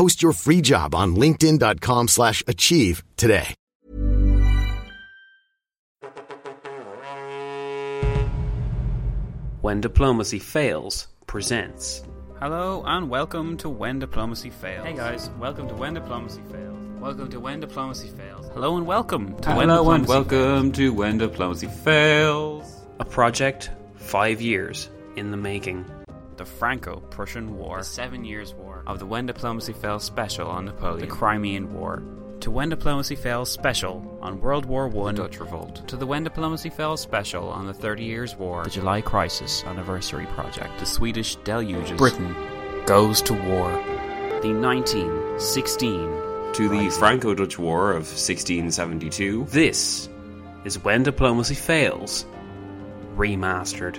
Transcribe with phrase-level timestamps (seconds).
[0.00, 3.54] Post your free job on linkedin.com/achieve slash achieve today.
[9.60, 12.02] When Diplomacy Fails presents.
[12.40, 14.86] Hello and welcome to When Diplomacy Fails.
[14.86, 16.78] Hey guys, welcome to When Diplomacy Fails.
[16.98, 18.48] Welcome to When Diplomacy Fails.
[18.54, 22.64] Hello and welcome to When Hello and Diplomacy welcome to When Diplomacy Fails.
[23.00, 25.84] A project five years in the making.
[26.44, 26.50] Fails.
[26.50, 27.78] The Franco-Prussian War.
[27.78, 28.82] The Seven Years War.
[28.86, 31.00] Of the When Diplomacy Fails special on Napoleon.
[31.00, 32.02] The Crimean War.
[32.40, 35.14] To When Diplomacy Fails special on World War One.
[35.14, 35.86] The Dutch Revolt.
[35.88, 38.64] To the When Diplomacy Fails special on the Thirty Years War.
[38.64, 40.78] The July Crisis Anniversary Project.
[40.78, 41.98] The Swedish Deluges.
[41.98, 42.34] Britain
[42.86, 43.70] goes to war.
[44.40, 45.90] The 1916
[46.54, 46.90] To the Rising.
[46.98, 49.46] Franco Dutch War of 1672.
[49.50, 50.08] This
[50.64, 52.24] is When Diplomacy Fails
[53.16, 53.98] Remastered.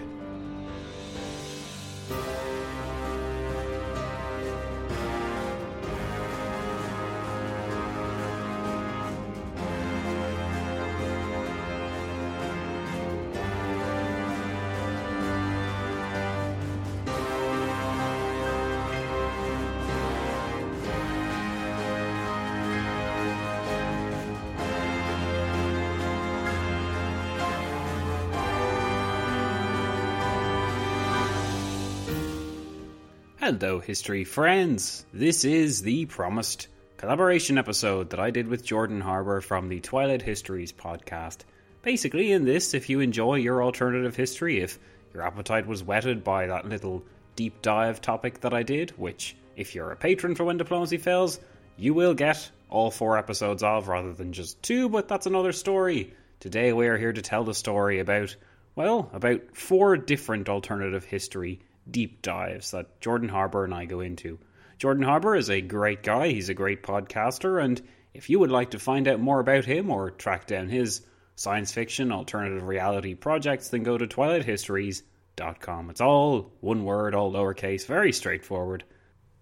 [33.43, 35.03] Hello, history friends.
[35.11, 40.21] This is the promised collaboration episode that I did with Jordan Harbour from the Twilight
[40.21, 41.37] Histories podcast.
[41.81, 44.77] Basically, in this, if you enjoy your alternative history, if
[45.11, 47.03] your appetite was whetted by that little
[47.35, 51.39] deep dive topic that I did, which, if you're a patron for When Diplomacy Fails,
[51.77, 56.13] you will get all four episodes of rather than just two, but that's another story.
[56.39, 58.35] Today, we are here to tell the story about,
[58.75, 61.59] well, about four different alternative history
[61.91, 64.39] deep dives that Jordan Harbour and I go into.
[64.77, 67.81] Jordan Harbour is a great guy, he's a great podcaster, and
[68.13, 71.01] if you would like to find out more about him or track down his
[71.35, 75.89] science fiction, alternative reality projects, then go to twilighthistories.com.
[75.89, 78.83] It's all one word, all lowercase, very straightforward.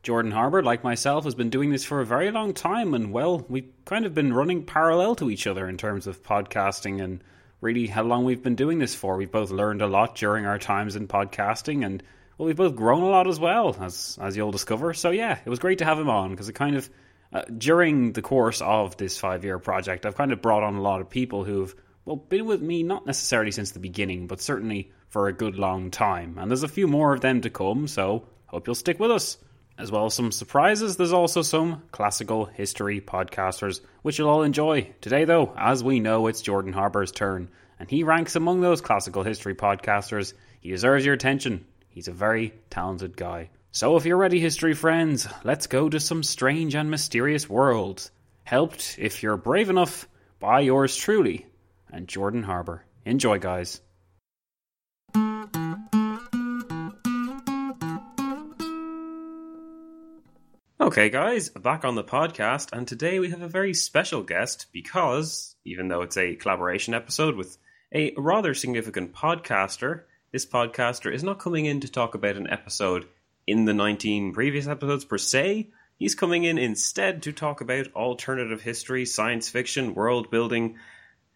[0.01, 3.45] Jordan Harbour, like myself, has been doing this for a very long time, and well,
[3.49, 7.21] we've kind of been running parallel to each other in terms of podcasting and
[7.59, 9.17] really how long we've been doing this for.
[9.17, 12.01] We've both learned a lot during our times in podcasting, and
[12.39, 14.93] well, we've both grown a lot as well, as as you'll discover.
[14.93, 16.89] So yeah, it was great to have him on because it kind of
[17.33, 20.81] uh, during the course of this five year project, I've kind of brought on a
[20.81, 24.89] lot of people who've well been with me not necessarily since the beginning, but certainly
[25.09, 26.37] for a good long time.
[26.37, 29.37] And there's a few more of them to come, so hope you'll stick with us.
[29.77, 34.93] As well as some surprises, there's also some classical history podcasters, which you'll all enjoy.
[35.01, 39.23] Today, though, as we know, it's Jordan Harbour's turn, and he ranks among those classical
[39.23, 40.33] history podcasters.
[40.61, 41.65] He deserves your attention.
[41.89, 43.49] He's a very talented guy.
[43.71, 48.11] So, if you're ready, history friends, let's go to some strange and mysterious worlds.
[48.43, 50.07] Helped, if you're brave enough,
[50.39, 51.45] by yours truly
[51.91, 52.85] and Jordan Harbour.
[53.05, 53.81] Enjoy, guys.
[60.81, 65.55] Okay, guys, back on the podcast, and today we have a very special guest because,
[65.65, 67.57] even though it's a collaboration episode with
[67.93, 73.07] a rather significant podcaster, this podcaster is not coming in to talk about an episode
[73.47, 75.69] in the 19 previous episodes per se.
[75.97, 80.77] He's coming in instead to talk about alternative history, science fiction, world building.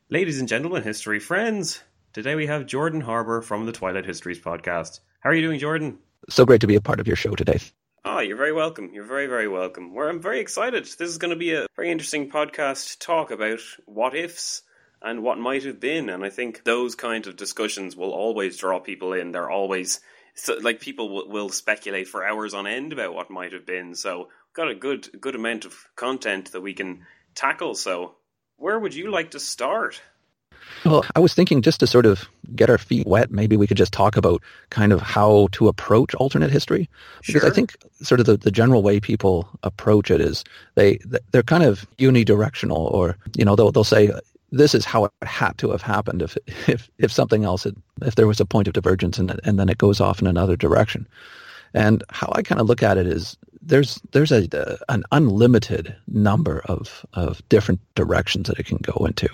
[0.10, 1.82] Ladies and gentlemen, history friends,
[2.14, 5.00] today we have Jordan Harbour from the Twilight Histories podcast.
[5.22, 5.98] How are you doing, Jordan?
[6.30, 7.60] So great to be a part of your show today.
[8.06, 8.92] Oh, you're very welcome.
[8.94, 9.94] You're very, very welcome.
[9.94, 10.84] Well, I'm very excited.
[10.84, 14.62] This is going to be a very interesting podcast talk about what ifs
[15.04, 16.10] and what might have been.
[16.10, 19.32] And I think those kind of discussions will always draw people in.
[19.32, 20.00] They're always
[20.36, 23.94] so, like people will, will speculate for hours on end about what might have been.
[23.94, 27.06] So, we've got a good good amount of content that we can
[27.36, 27.76] tackle.
[27.76, 28.16] So,
[28.58, 30.02] where would you like to start?
[30.86, 33.78] Well, I was thinking just to sort of get our feet wet, maybe we could
[33.78, 36.90] just talk about kind of how to approach alternate history.
[37.26, 37.50] Because Sure.
[37.50, 40.44] I think sort of the, the general way people approach it is
[40.76, 41.00] they,
[41.32, 44.12] they're kind of unidirectional or, you know, they'll, they'll say,
[44.54, 48.16] this is how it had to have happened if, if, if something else, had, if
[48.16, 51.08] there was a point of divergence and, and then it goes off in another direction.
[51.74, 55.96] And how I kind of look at it is there's there's a, uh, an unlimited
[56.08, 59.28] number of of different directions that it can go into.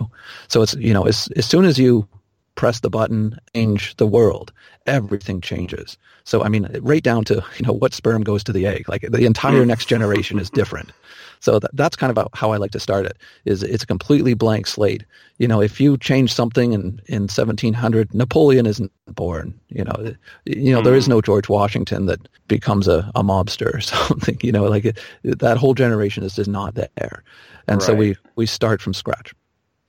[0.47, 2.07] So it's you know as as soon as you
[2.55, 4.53] press the button, change the world,
[4.85, 5.97] everything changes.
[6.23, 8.87] So I mean, right down to you know what sperm goes to the egg.
[8.87, 9.67] Like the entire mm.
[9.67, 10.91] next generation is different.
[11.39, 13.17] So that, that's kind of how I like to start it.
[13.45, 15.05] Is it's a completely blank slate.
[15.37, 19.57] You know, if you change something in in 1700, Napoleon isn't born.
[19.69, 20.13] You know,
[20.45, 24.37] you know there is no George Washington that becomes a, a mobster or something.
[24.41, 27.23] You know, like it, that whole generation is just not there,
[27.67, 29.33] and so we we start from scratch.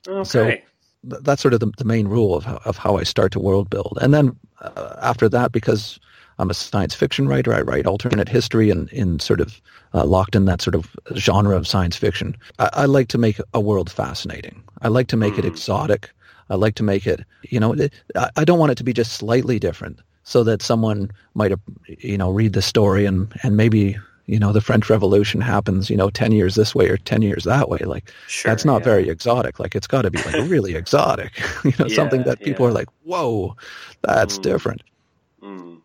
[0.07, 0.23] Okay.
[0.23, 0.55] So
[1.03, 3.69] that's sort of the, the main rule of how, of how I start to world
[3.69, 3.97] build.
[4.01, 5.99] And then uh, after that, because
[6.41, 9.61] I'm a science fiction writer, I write alternate history and in sort of
[9.93, 12.35] uh, locked in that sort of genre of science fiction.
[12.57, 14.61] I, I like to make a world fascinating.
[14.81, 16.09] I like to make it exotic.
[16.49, 18.91] I like to make it, you know, it, I, I don't want it to be
[18.93, 21.51] just slightly different so that someone might,
[21.87, 25.97] you know, read the story and, and maybe, you know, the French Revolution happens, you
[25.97, 27.79] know, 10 years this way or 10 years that way.
[27.79, 28.85] Like, Sure, that's not yeah.
[28.85, 29.59] very exotic.
[29.59, 32.71] Like, it's got to be like really exotic, you know, something that people yeah.
[32.71, 33.55] are like, whoa,
[34.01, 34.41] that's Mm.
[34.43, 34.81] different.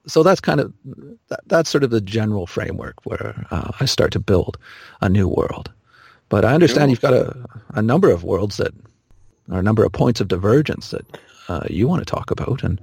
[0.07, 0.73] So that's kind of,
[1.29, 4.57] that, that's sort of the general framework where uh, I start to build
[5.01, 5.71] a new world.
[6.29, 8.75] But I understand you've got a, a number of worlds that,
[9.51, 11.19] or a number of points of divergence that
[11.49, 12.63] uh, you want to talk about.
[12.63, 12.81] And,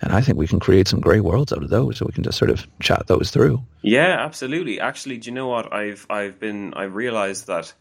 [0.00, 1.98] and I think we can create some great worlds out of those.
[1.98, 3.62] So we can just sort of chat those through.
[3.82, 4.80] Yeah, absolutely.
[4.80, 5.72] Actually, do you know what?
[5.72, 7.72] I've I've been I realized that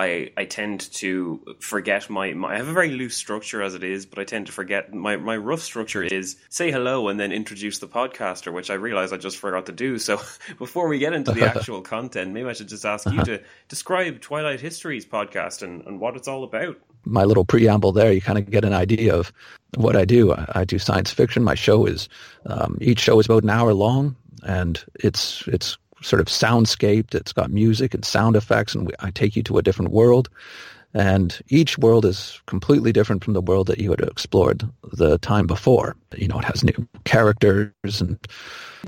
[0.00, 3.84] I I tend to forget my, my I have a very loose structure as it
[3.84, 7.32] is, but I tend to forget my my rough structure is say hello and then
[7.32, 9.98] introduce the podcaster, which I realize I just forgot to do.
[9.98, 10.18] So
[10.58, 14.22] before we get into the actual content, maybe I should just ask you to describe
[14.22, 16.78] Twilight Histories podcast and, and what it's all about.
[17.04, 19.32] my little preamble there, you kind of get an idea of
[19.76, 20.32] what I do.
[20.32, 21.44] I, I do science fiction.
[21.44, 22.08] My show is
[22.46, 27.14] um, each show is about an hour long, and it's it's sort of soundscaped.
[27.14, 30.28] It's got music and sound effects, and we, I take you to a different world.
[30.92, 35.46] And each world is completely different from the world that you had explored the time
[35.46, 35.94] before.
[36.16, 38.18] You know, it has new characters, and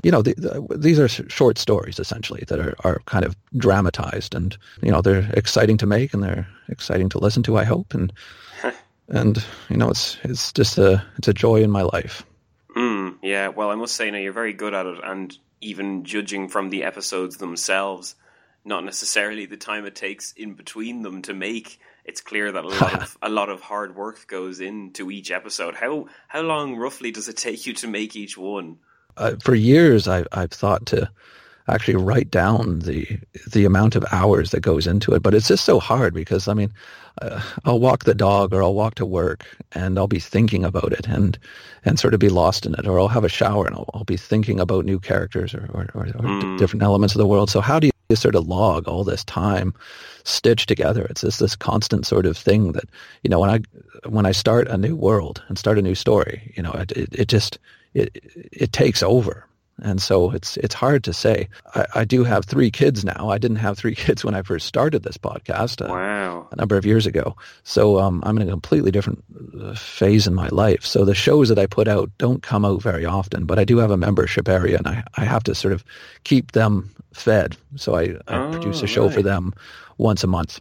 [0.03, 4.35] you know, the, the, these are short stories essentially that are, are kind of dramatized,
[4.35, 7.57] and you know, they're exciting to make and they're exciting to listen to.
[7.57, 8.11] I hope, and
[9.07, 12.25] and you know, it's it's just a it's a joy in my life.
[12.75, 16.49] Mm, yeah, well, I must say, now you're very good at it, and even judging
[16.49, 18.15] from the episodes themselves,
[18.65, 21.79] not necessarily the time it takes in between them to make.
[22.05, 25.75] It's clear that a lot of a lot of hard work goes into each episode.
[25.75, 28.79] How how long roughly does it take you to make each one?
[29.17, 31.09] uh, for years I, I've thought to
[31.67, 33.19] actually write down the
[33.51, 36.53] the amount of hours that goes into it, but it's just so hard because I
[36.53, 36.73] mean,
[37.21, 40.91] uh, I'll walk the dog or I'll walk to work and I'll be thinking about
[40.91, 41.37] it and
[41.85, 44.03] and sort of be lost in it, or I'll have a shower and I'll, I'll
[44.03, 47.49] be thinking about new characters or or, or, or d- different elements of the world.
[47.49, 49.73] So how do you sort of log all this time
[50.23, 51.05] stitched together?
[51.09, 52.85] It's just this constant sort of thing that
[53.23, 53.59] you know when I
[54.09, 57.09] when I start a new world and start a new story, you know, it it,
[57.13, 57.57] it just
[57.93, 58.19] it
[58.51, 59.47] it takes over.
[59.81, 61.49] And so it's it's hard to say.
[61.73, 63.29] I, I do have three kids now.
[63.29, 66.47] I didn't have three kids when I first started this podcast uh, Wow.
[66.51, 67.35] a number of years ago.
[67.63, 69.23] So um, I'm in a completely different
[69.59, 70.85] uh, phase in my life.
[70.85, 73.77] So the shows that I put out don't come out very often, but I do
[73.79, 75.83] have a membership area, and I, I have to sort of
[76.23, 77.57] keep them fed.
[77.75, 79.53] So I, I Oh, produce a show for them
[79.97, 80.59] once a month.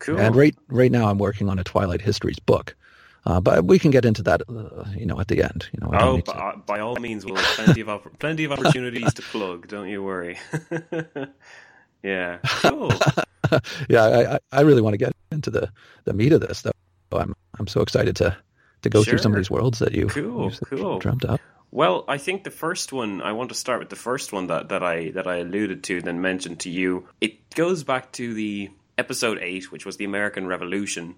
[0.00, 0.18] Cool.
[0.20, 2.76] And right right now I'm working on a Twilight Histories book.
[3.26, 5.68] Uh, but we can get into that, uh, you know, at the end.
[5.72, 8.52] You know, Oh, by, to- by all means, we'll have plenty of opp- plenty of
[8.52, 9.66] opportunities to plug.
[9.68, 10.38] Don't you worry.
[12.02, 12.92] yeah, cool.
[13.88, 15.70] yeah, I, I- really want to get into the,
[16.04, 16.72] the meat of this, though.
[17.12, 18.36] I'm I'm so excited to
[18.82, 20.98] to go through some of these worlds that you Cool, you've cool.
[20.98, 21.40] dreamt up.
[21.70, 24.68] Well, I think the first one I want to start with the first one that,
[24.68, 27.08] that I that I alluded to, then mentioned to you.
[27.20, 31.14] It goes back to the episode eight, which was the American Revolution,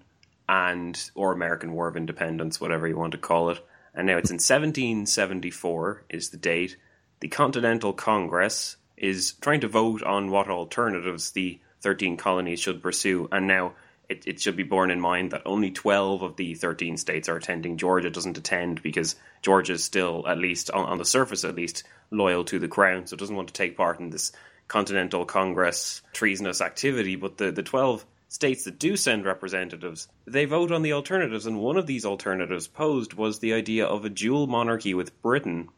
[0.49, 3.59] and or American War of Independence, whatever you want to call it.
[3.93, 6.77] And now it's in 1774 is the date.
[7.19, 13.27] The Continental Congress is trying to vote on what alternatives the 13 colonies should pursue,
[13.31, 13.73] and now
[14.09, 17.37] it, it should be borne in mind that only 12 of the 13 states are
[17.37, 17.77] attending.
[17.77, 21.83] Georgia doesn't attend because Georgia is still, at least on, on the surface at least,
[22.09, 24.31] loyal to the crown, so it doesn't want to take part in this
[24.67, 27.15] Continental Congress treasonous activity.
[27.15, 31.59] But the, the 12 states that do send representatives, they vote on the alternatives, and
[31.59, 35.69] one of these alternatives posed was the idea of a dual monarchy with Britain,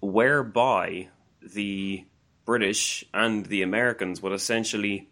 [0.00, 1.08] whereby
[1.42, 2.04] the
[2.44, 5.08] British and the Americans would essentially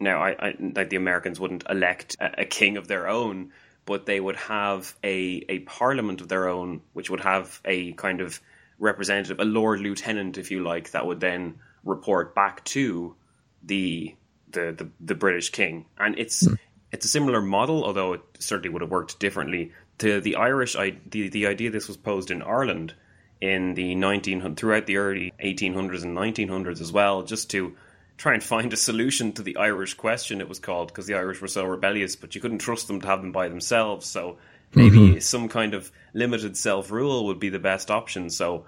[0.00, 3.52] now I, I like the Americans wouldn't elect a, a, king of their own,
[3.84, 8.20] but they would have a a parliament of their own, which would have a kind
[8.20, 8.40] of
[8.78, 13.14] representative, a Lord Lieutenant, if you like, that would then report back to
[13.62, 14.14] the
[14.52, 16.58] the the, the British king, and it's mm.
[16.92, 19.72] it's a similar model, although it certainly would have worked differently.
[19.98, 22.94] To the Irish, I, the the idea this was posed in Ireland
[23.40, 27.76] in the 19 throughout the early 1800s and 1900s as well, just to
[28.16, 30.40] try and find a solution to the Irish question.
[30.40, 33.06] It was called because the Irish were so rebellious, but you couldn't trust them to
[33.06, 34.06] have them by themselves.
[34.06, 34.36] So
[34.74, 35.18] maybe mm-hmm.
[35.20, 38.28] some kind of limited self rule would be the best option.
[38.28, 38.66] So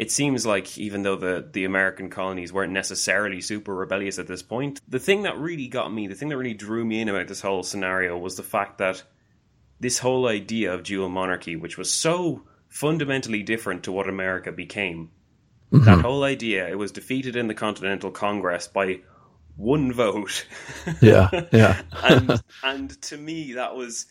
[0.00, 4.42] it seems like even though the, the American colonies weren't necessarily super rebellious at this
[4.42, 7.28] point, the thing that really got me, the thing that really drew me in about
[7.28, 9.02] this whole scenario was the fact that
[9.78, 15.10] this whole idea of dual monarchy, which was so fundamentally different to what America became,
[15.70, 15.84] mm-hmm.
[15.84, 19.00] that whole idea, it was defeated in the Continental Congress by
[19.58, 20.46] one vote.
[21.02, 21.82] yeah, yeah.
[21.92, 24.06] and and to me that was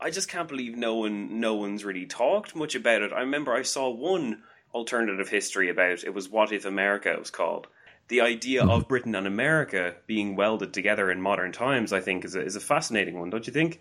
[0.00, 3.12] I just can't believe no one no one's really talked much about it.
[3.12, 4.44] I remember I saw one
[4.74, 7.66] alternative history about it was What If America it was called.
[8.08, 8.70] The idea mm-hmm.
[8.70, 12.56] of Britain and America being welded together in modern times, I think, is a, is
[12.56, 13.80] a fascinating one, don't you think?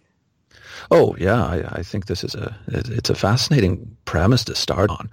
[0.90, 5.10] Oh yeah, I, I think this is a it's a fascinating premise to start on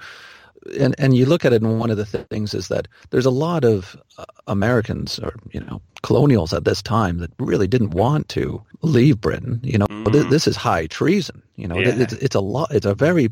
[0.78, 3.26] and and you look at it, and one of the th- things is that there's
[3.26, 7.90] a lot of uh, Americans or you know colonials at this time that really didn't
[7.90, 9.60] want to leave Britain.
[9.62, 10.12] You know, mm.
[10.12, 11.42] th- this is high treason.
[11.56, 11.94] You know, yeah.
[11.96, 12.72] it's, it's a lot.
[12.72, 13.30] It's a very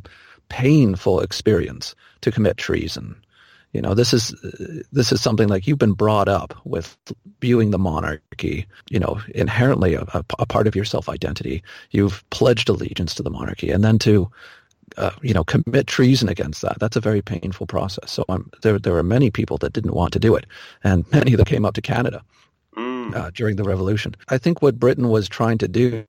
[0.49, 3.17] painful experience to commit treason.
[3.73, 4.35] You know, this is
[4.91, 6.97] this is something like you've been brought up with
[7.41, 10.07] viewing the monarchy, you know, inherently a,
[10.39, 11.63] a, part of your self identity.
[11.91, 14.31] You've pledged allegiance to the monarchy, and then to
[14.97, 16.79] uh, you know, commit treason against that.
[16.79, 18.13] That's a very painful process.
[18.13, 20.47] So um, there, there were many people that didn't want to do it,
[20.83, 22.23] and many that came up to Canada
[23.15, 24.15] uh, during the revolution.
[24.29, 26.05] I think what Britain was trying to do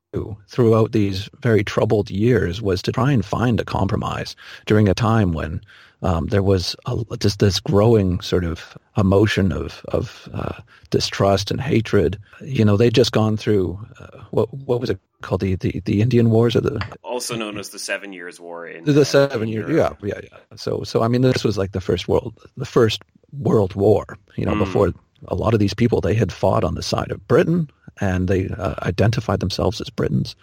[0.47, 4.35] throughout these very troubled years was to try and find a compromise
[4.65, 5.61] during a time when
[6.01, 11.59] um, there was a, just this growing sort of emotion of of uh, distrust and
[11.59, 12.19] hatred.
[12.41, 16.01] You know, they'd just gone through uh, what what was it called the, the, the
[16.01, 19.47] Indian Wars or the also known as the Seven Years War in the uh, Seven
[19.47, 20.37] Years yeah yeah yeah.
[20.55, 23.01] So so I mean this was like the first world the first
[23.33, 24.05] World War.
[24.35, 24.59] You know, mm.
[24.59, 24.93] before
[25.27, 27.69] a lot of these people they had fought on the side of Britain
[27.99, 30.35] and they uh, identified themselves as Britons.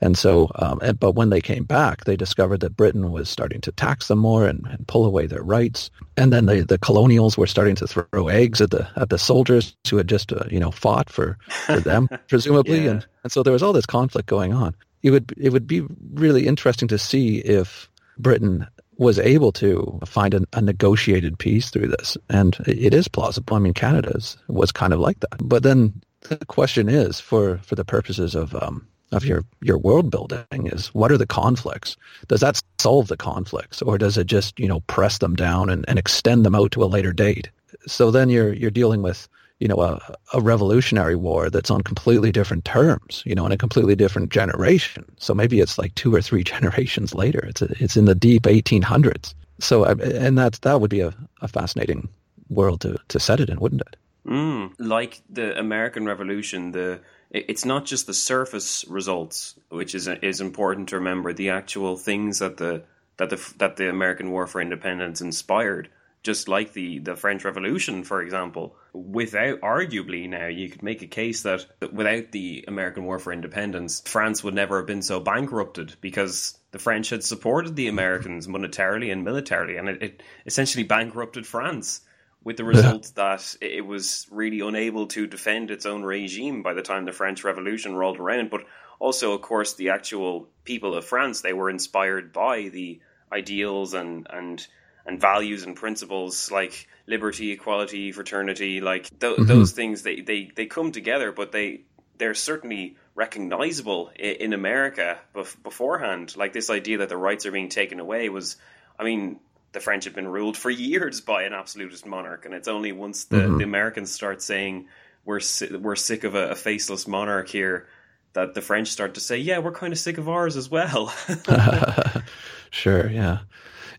[0.00, 3.60] And so, um, and, but when they came back, they discovered that Britain was starting
[3.62, 5.90] to tax them more and, and pull away their rights.
[6.16, 9.76] And then the, the colonials were starting to throw eggs at the at the soldiers
[9.90, 12.84] who had just uh, you know fought for, for them, presumably.
[12.84, 12.90] yeah.
[12.90, 14.74] And and so there was all this conflict going on.
[15.02, 15.82] It would it would be
[16.14, 18.66] really interesting to see if Britain
[18.98, 22.16] was able to find a, a, negotiated peace through this.
[22.28, 23.56] And it is plausible.
[23.56, 25.36] I mean, Canada was kind of like that.
[25.40, 30.10] But then the question is, for, for the purposes of um, of your, your world
[30.10, 31.96] building, is what are the conflicts?
[32.26, 35.84] Does that solve the conflicts, or does it just you know press them down and,
[35.88, 37.48] and extend them out to a later date?
[37.86, 39.26] So then you're you're dealing with
[39.58, 40.00] you know, a,
[40.34, 45.04] a revolutionary war that's on completely different terms, you know, in a completely different generation.
[45.18, 47.44] So maybe it's like two or three generations later.
[47.46, 49.34] It's a, it's in the deep 1800s.
[49.60, 51.12] So, and that that would be a,
[51.42, 52.08] a fascinating
[52.48, 53.96] world to, to set it in, wouldn't it?
[54.26, 57.00] Mm, like the American Revolution, the
[57.30, 61.32] it's not just the surface results, which is is important to remember.
[61.32, 62.82] The actual things that the
[63.16, 65.88] that the that the American War for Independence inspired
[66.28, 71.06] just like the, the French Revolution, for example, without arguably now you could make a
[71.06, 75.20] case that, that without the American War for Independence, France would never have been so
[75.20, 80.84] bankrupted because the French had supported the Americans monetarily and militarily, and it, it essentially
[80.84, 82.02] bankrupted France.
[82.44, 83.36] With the result yeah.
[83.36, 87.42] that it was really unable to defend its own regime by the time the French
[87.42, 88.50] Revolution rolled around.
[88.50, 88.64] But
[88.98, 93.00] also, of course, the actual people of France they were inspired by the
[93.32, 94.66] ideals and and
[95.06, 99.44] and values and principles like liberty, equality, fraternity, like th- mm-hmm.
[99.44, 101.82] those things they, they, they come together, but they
[102.18, 106.36] they're certainly recognizable in, in America bef- beforehand.
[106.36, 108.56] Like this idea that the rights are being taken away was,
[108.98, 109.40] I mean,
[109.72, 113.24] the French have been ruled for years by an absolutist monarch, and it's only once
[113.24, 113.58] the, mm-hmm.
[113.58, 114.88] the Americans start saying
[115.24, 117.86] we're si- we're sick of a, a faceless monarch here
[118.34, 121.12] that the French start to say, yeah, we're kind of sick of ours as well.
[122.70, 123.38] sure, yeah.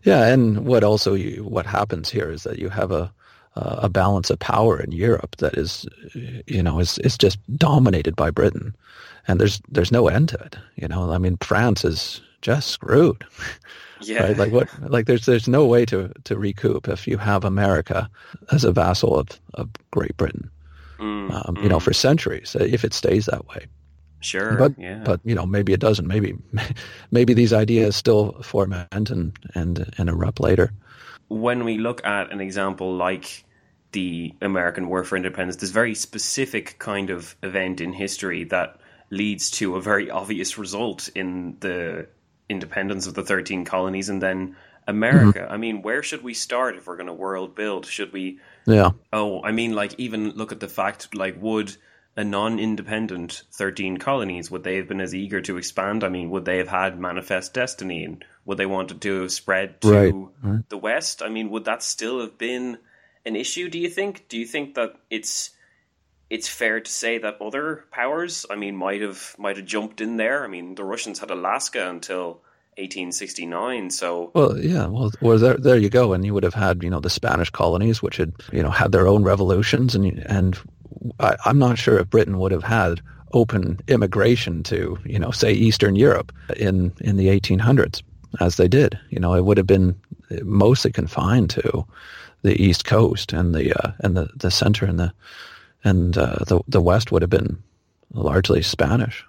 [0.02, 3.12] Yeah, and what also you, what happens here is that you have a
[3.56, 5.84] a balance of power in Europe that is,
[6.46, 8.74] you know, is is just dominated by Britain,
[9.28, 10.56] and there's there's no end to it.
[10.76, 13.24] You know, I mean, France is just screwed.
[14.02, 14.22] Yeah.
[14.22, 14.36] Right?
[14.38, 14.68] Like what?
[14.80, 18.08] Like there's there's no way to to recoup if you have America
[18.50, 20.50] as a vassal of, of Great Britain.
[20.98, 21.82] Mm, Um, You know, mm.
[21.82, 23.66] for centuries, if it stays that way.
[24.20, 24.56] Sure.
[24.56, 25.02] But yeah.
[25.04, 26.06] but you know, maybe it doesn't.
[26.06, 26.34] Maybe
[27.10, 30.72] maybe these ideas still ferment and and and erupt later.
[31.28, 33.44] when we look at an example like
[33.92, 38.78] the American War for Independence, there's very specific kind of event in history that
[39.10, 42.06] leads to a very obvious result in the
[42.48, 44.54] independence of the 13 colonies and then mm-hmm.
[44.88, 45.46] America.
[45.48, 47.86] I mean, where should we start if we're going to world build?
[47.86, 48.90] Should we Yeah.
[49.12, 51.76] Oh, I mean, like even look at the fact, like would
[52.16, 56.04] a non-independent thirteen colonies would they have been as eager to expand?
[56.04, 59.80] I mean, would they have had manifest destiny, and would they wanted to have spread
[59.82, 60.68] to Right, right.
[60.68, 61.22] the west?
[61.22, 62.78] I mean, would that still have been
[63.24, 63.68] an issue?
[63.68, 64.28] Do you think?
[64.28, 65.50] Do you think that it's
[66.28, 70.16] it's fair to say that other powers, I mean, might have might have jumped in
[70.16, 70.44] there?
[70.44, 72.42] I mean, the Russians had Alaska until
[72.76, 74.86] 1869, so Well, yeah.
[74.86, 76.12] Well, well, there, there you go.
[76.12, 78.92] And you would have had, you know, the Spanish colonies, which had, you know, had
[78.92, 80.58] their own revolutions, and and
[81.18, 83.00] I, I'm not sure if Britain would have had
[83.32, 88.02] open immigration to, you know, say Eastern Europe in in the 1800s
[88.40, 88.98] as they did.
[89.10, 89.98] You know, it would have been
[90.42, 91.84] mostly confined to
[92.42, 95.12] the East Coast and the uh, and the, the center and the
[95.84, 97.62] and uh, the the West would have been
[98.12, 99.24] largely Spanish.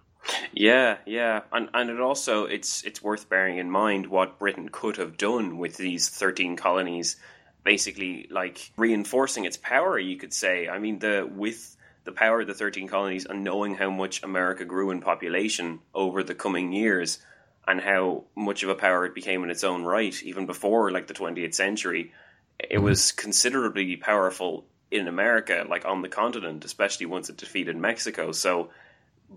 [0.54, 4.98] Yeah, yeah, and and it also it's it's worth bearing in mind what Britain could
[4.98, 7.16] have done with these thirteen colonies,
[7.64, 9.98] basically like reinforcing its power.
[9.98, 10.68] You could say.
[10.68, 14.66] I mean, the with the power of the thirteen colonies and knowing how much America
[14.66, 17.20] grew in population over the coming years,
[17.68, 21.08] and how much of a power it became in its own right, even before like
[21.08, 22.14] the twentieth century,
[22.60, 22.84] it mm-hmm.
[22.84, 28.32] was considerably powerful in America, like on the continent, especially once it defeated Mexico.
[28.32, 28.70] So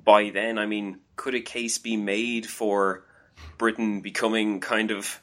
[0.03, 3.05] by then, I mean, could a case be made for
[3.59, 5.21] Britain becoming kind of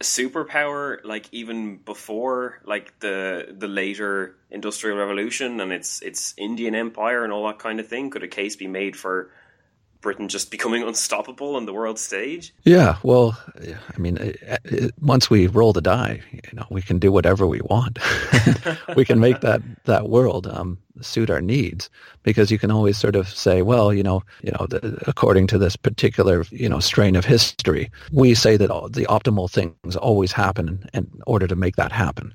[0.00, 6.74] a superpower, like even before, like the the later Industrial Revolution and its its Indian
[6.74, 8.10] Empire and all that kind of thing?
[8.10, 9.30] Could a case be made for
[10.02, 12.52] Britain just becoming unstoppable on the world stage?
[12.64, 16.98] Yeah, well, I mean, it, it, once we roll the die, you know, we can
[16.98, 17.98] do whatever we want.
[18.96, 21.88] we can make that that world um, suit our needs
[22.22, 25.58] because you can always sort of say, well, you know, you know, the, according to
[25.58, 30.32] this particular you know strain of history, we say that all, the optimal things always
[30.32, 32.34] happen in, in order to make that happen,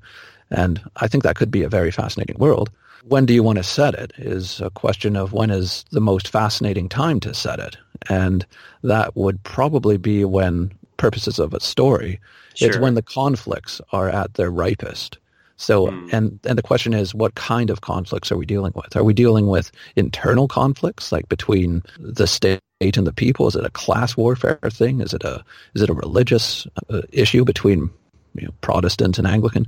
[0.50, 2.70] and I think that could be a very fascinating world.
[3.04, 6.28] When do you want to set it is a question of when is the most
[6.28, 7.76] fascinating time to set it.
[8.08, 8.46] And
[8.82, 12.20] that would probably be when purposes of a story,
[12.60, 15.18] it's when the conflicts are at their ripest.
[15.56, 18.94] So, and, and the question is, what kind of conflicts are we dealing with?
[18.96, 23.48] Are we dealing with internal conflicts, like between the state and the people?
[23.48, 25.00] Is it a class warfare thing?
[25.00, 27.90] Is it a is it a religious uh, issue between
[28.38, 29.66] you know, Protestant and Anglican,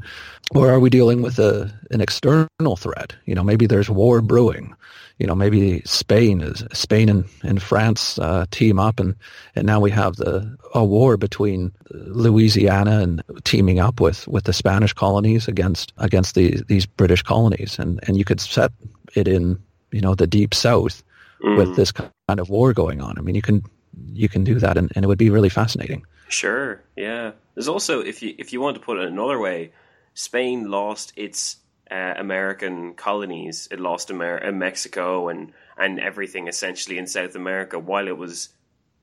[0.54, 3.14] or are we dealing with a an external threat?
[3.26, 4.74] You know, maybe there's war brewing.
[5.18, 9.14] You know, maybe Spain is Spain and, and France uh, team up, and,
[9.54, 14.54] and now we have the a war between Louisiana and teaming up with, with the
[14.54, 18.72] Spanish colonies against against the, these British colonies, and and you could set
[19.14, 19.58] it in
[19.92, 21.02] you know the deep South
[21.42, 23.18] with this kind of war going on.
[23.18, 23.62] I mean, you can
[24.06, 26.04] you can do that, and, and it would be really fascinating.
[26.28, 27.32] Sure, yeah.
[27.54, 29.72] There's also, if you if you want to put it another way,
[30.14, 31.56] Spain lost its
[31.90, 33.68] uh, American colonies.
[33.70, 38.50] It lost Amer- uh, Mexico and and everything essentially in South America while it was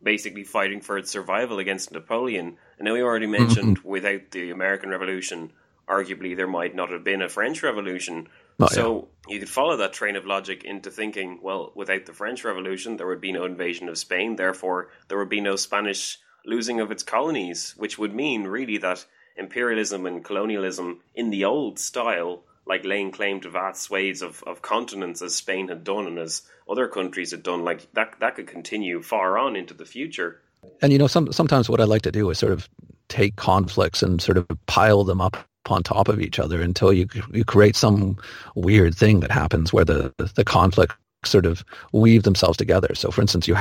[0.01, 2.57] basically fighting for its survival against Napoleon.
[2.77, 5.51] And now we already mentioned without the American Revolution,
[5.87, 8.27] arguably there might not have been a French Revolution.
[8.59, 12.43] Oh, so you could follow that train of logic into thinking, well, without the French
[12.43, 14.35] Revolution, there would be no invasion of Spain.
[14.35, 19.05] Therefore, there would be no Spanish losing of its colonies, which would mean really that
[19.35, 24.61] imperialism and colonialism in the old style, like laying claim to vast swathes of, of
[24.61, 28.47] continents as Spain had done and as other countries had done, like that that could
[28.47, 30.41] continue far on into the future.
[30.81, 32.67] And you know, some sometimes what I like to do is sort of
[33.07, 35.37] take conflicts and sort of pile them up
[35.71, 38.17] on top of each other until you you create some
[38.55, 40.93] weird thing that happens where the the conflict
[41.25, 42.93] sort of weave themselves together.
[42.95, 43.55] So, for instance, you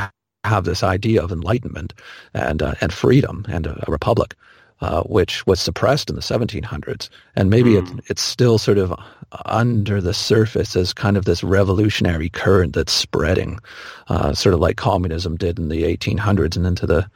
[0.45, 1.95] have this idea of enlightenment
[2.35, 4.35] and uh, and freedom and a, a republic,
[4.81, 7.99] uh, which was suppressed in the 1700s, and maybe mm.
[7.99, 8.93] it, it's still sort of
[9.47, 13.59] under the surface as kind of this revolutionary current that's spreading,
[14.09, 17.09] uh, sort of like communism did in the 1800s and into the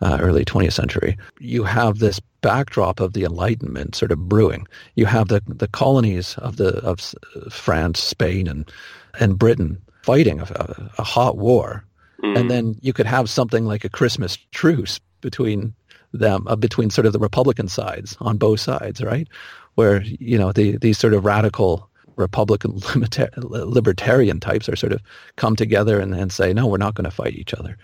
[0.00, 1.16] uh, early 20th century.
[1.40, 4.66] You have this backdrop of the Enlightenment sort of brewing.
[4.94, 7.14] You have the the colonies of the of
[7.50, 8.70] France, Spain, and
[9.18, 11.84] and Britain fighting a, a hot war,
[12.22, 12.38] mm.
[12.38, 15.74] and then you could have something like a Christmas truce between
[16.12, 19.28] them uh, between sort of the Republican sides on both sides, right?
[19.74, 22.80] Where you know the these sort of radical Republican
[23.36, 25.00] libertarian types are sort of
[25.36, 27.78] come together and, and say, no, we're not going to fight each other.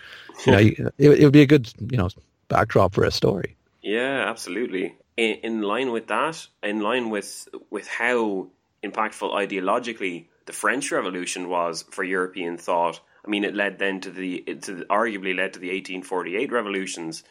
[0.45, 2.09] You know, it, it, would be a good you know
[2.49, 3.57] backdrop for a story.
[3.83, 4.97] Yeah, absolutely.
[5.17, 8.49] In, in line with that, in line with with how
[8.83, 13.01] impactful ideologically the French Revolution was for European thought.
[13.25, 17.25] I mean, it led then to the, to arguably led to the 1848 revolutions,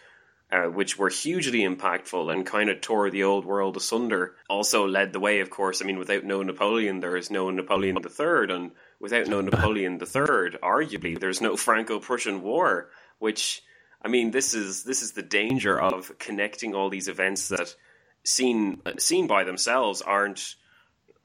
[0.52, 4.36] uh, which were hugely impactful and kind of tore the old world asunder.
[4.50, 5.82] Also led the way, of course.
[5.82, 10.60] I mean, without no Napoleon, there is no Napoleon III, and without no Napoleon III,
[10.62, 12.90] arguably, there's no Franco-Prussian War.
[13.20, 13.64] Which,
[14.02, 17.76] I mean, this is this is the danger of connecting all these events that
[18.24, 20.56] seen seen by themselves aren't.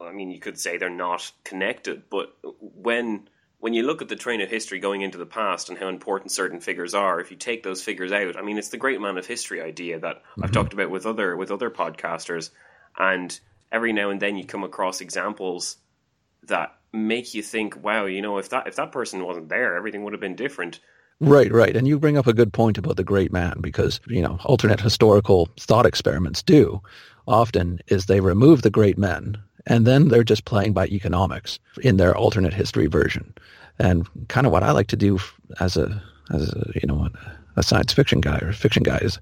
[0.00, 3.28] I mean, you could say they're not connected, but when
[3.60, 6.30] when you look at the train of history going into the past and how important
[6.30, 9.18] certain figures are, if you take those figures out, I mean, it's the great man
[9.18, 10.44] of history idea that mm-hmm.
[10.44, 12.50] I've talked about with other with other podcasters,
[12.96, 13.38] and
[13.72, 15.76] every now and then you come across examples
[16.44, 20.04] that make you think, wow, you know, if that if that person wasn't there, everything
[20.04, 20.80] would have been different.
[21.20, 21.76] Right, right.
[21.76, 24.80] And you bring up a good point about the great man because, you know, alternate
[24.80, 26.80] historical thought experiments do
[27.26, 31.96] often is they remove the great men and then they're just playing by economics in
[31.96, 33.34] their alternate history version.
[33.78, 35.18] And kind of what I like to do
[35.60, 37.08] as a as a you know
[37.56, 39.18] a science fiction guy or fiction guy is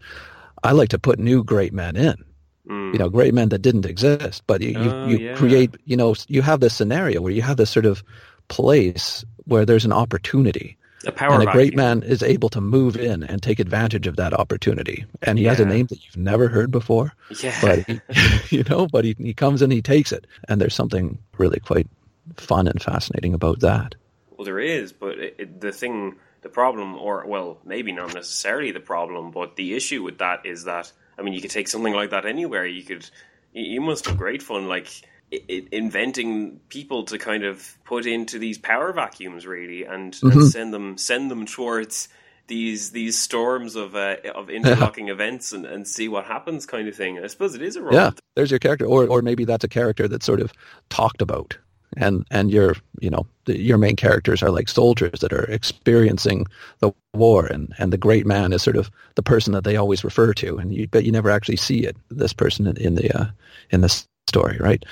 [0.62, 2.24] I like to put new great men in.
[2.68, 2.92] Mm.
[2.92, 5.34] You know, great men that didn't exist, but you you, oh, you yeah.
[5.36, 5.76] create.
[5.84, 8.02] You know, you have this scenario where you have this sort of
[8.48, 12.96] place where there's an opportunity a power and a great man is able to move
[12.96, 15.04] in and take advantage of that opportunity.
[15.22, 15.50] And he yeah.
[15.50, 17.12] has a name that you've never heard before.
[17.42, 17.56] Yeah.
[17.60, 18.00] But he,
[18.56, 20.26] you know, but he, he comes and he takes it.
[20.48, 21.88] And there's something really quite
[22.36, 23.94] fun and fascinating about that.
[24.36, 28.72] Well, there is, but it, it, the thing, the problem, or well, maybe not necessarily
[28.72, 31.94] the problem, but the issue with that is that I mean, you could take something
[31.94, 32.66] like that anywhere.
[32.66, 33.08] You could,
[33.52, 34.88] you must have great fun, like
[35.30, 40.30] inventing people to kind of put into these power vacuums really and, mm-hmm.
[40.30, 42.08] and send them send them towards
[42.46, 46.94] these these storms of uh, of interlocking events and, and see what happens kind of
[46.94, 47.18] thing.
[47.18, 47.94] I suppose it is a role.
[47.94, 50.52] Yeah, there's your character, or or maybe that's a character that's sort of
[50.88, 51.56] talked about,
[51.96, 56.46] and and your you know the, your main characters are like soldiers that are experiencing
[56.78, 60.04] the war, and and the great man is sort of the person that they always
[60.04, 61.96] refer to, and you but you never actually see it.
[62.10, 63.26] This person in, in the uh,
[63.70, 64.84] in the story, right?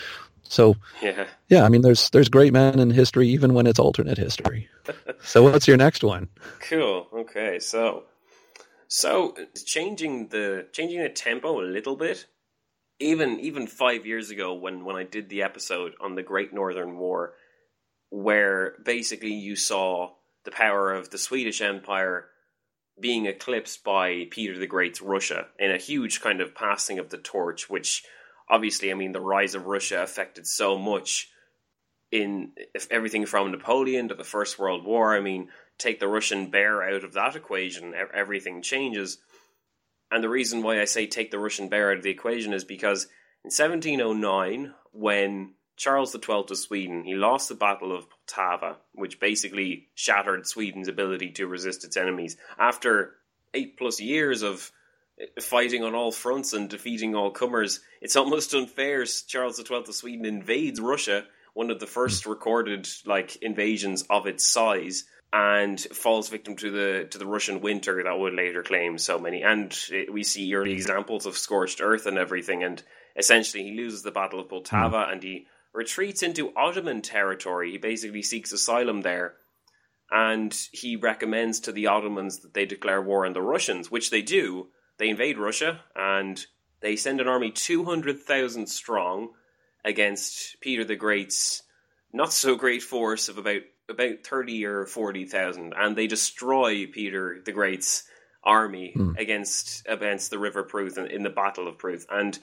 [0.55, 1.65] So yeah, yeah.
[1.65, 4.69] I mean, there's there's great men in history, even when it's alternate history.
[5.25, 6.29] so what's your next one?
[6.61, 7.09] Cool.
[7.13, 7.59] Okay.
[7.59, 8.05] So
[8.87, 9.35] so
[9.67, 12.27] changing the changing the tempo a little bit.
[13.01, 16.97] Even even five years ago, when when I did the episode on the Great Northern
[16.99, 17.35] War,
[18.11, 20.13] where basically you saw
[20.45, 22.27] the power of the Swedish Empire
[23.01, 27.19] being eclipsed by Peter the Great's Russia in a huge kind of passing of the
[27.19, 28.05] torch, which
[28.49, 31.29] obviously, I mean, the rise of Russia affected so much
[32.11, 32.53] in
[32.91, 35.17] everything from Napoleon to the First World War.
[35.17, 39.19] I mean, take the Russian bear out of that equation, everything changes.
[40.11, 42.65] And the reason why I say take the Russian bear out of the equation is
[42.65, 43.05] because
[43.45, 49.89] in 1709, when Charles XII of Sweden, he lost the Battle of Poltava, which basically
[49.95, 52.37] shattered Sweden's ability to resist its enemies.
[52.59, 53.17] After
[53.53, 54.71] eight plus years of
[55.41, 57.81] fighting on all fronts and defeating all comers.
[58.01, 59.05] It's almost unfair.
[59.05, 61.25] Charles XII of Sweden invades Russia,
[61.55, 62.31] one of the first hmm.
[62.31, 68.03] recorded like invasions of its size, and falls victim to the to the Russian winter
[68.03, 69.43] that would later claim so many.
[69.43, 69.77] And
[70.11, 70.79] we see early hmm.
[70.79, 72.63] examples of scorched earth and everything.
[72.63, 72.83] And
[73.17, 75.13] essentially, he loses the Battle of Poltava, hmm.
[75.13, 77.73] and he retreats into Ottoman territory.
[77.73, 79.35] He basically seeks asylum there.
[80.11, 84.23] And he recommends to the Ottomans that they declare war on the Russians, which they
[84.23, 86.45] do, they invade Russia and
[86.81, 89.31] they send an army 200,000 strong
[89.85, 91.63] against Peter the Great's
[92.13, 97.53] not so great force of about about 30 or 40,000 and they destroy Peter the
[97.53, 98.05] Great's
[98.43, 99.19] army mm.
[99.19, 102.39] against against the River Pruth in, in the Battle of Pruth and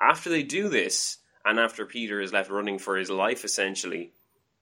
[0.00, 4.12] after they do this and after Peter is left running for his life essentially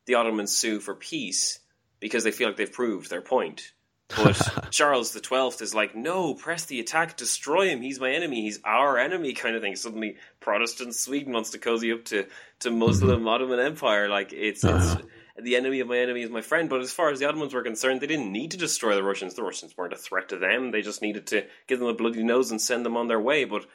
[0.07, 1.61] the Ottomans sue for peace
[2.01, 3.73] because they feel like they've proved their point
[4.17, 7.83] But Charles the Twelfth is like, no, press the attack, destroy him.
[7.83, 8.43] He's my enemy.
[8.43, 9.77] He's our enemy, kind of thing.
[9.77, 12.27] Suddenly, Protestant Sweden wants to cozy up to
[12.61, 13.29] to Muslim mm-hmm.
[13.29, 14.09] Ottoman Empire.
[14.09, 14.97] Like it's uh-huh.
[14.99, 15.09] it's
[15.41, 16.69] the enemy of my enemy is my friend.
[16.69, 19.35] But as far as the Ottomans were concerned, they didn't need to destroy the Russians.
[19.35, 20.71] The Russians weren't a threat to them.
[20.71, 23.45] They just needed to give them a bloody nose and send them on their way.
[23.45, 23.67] But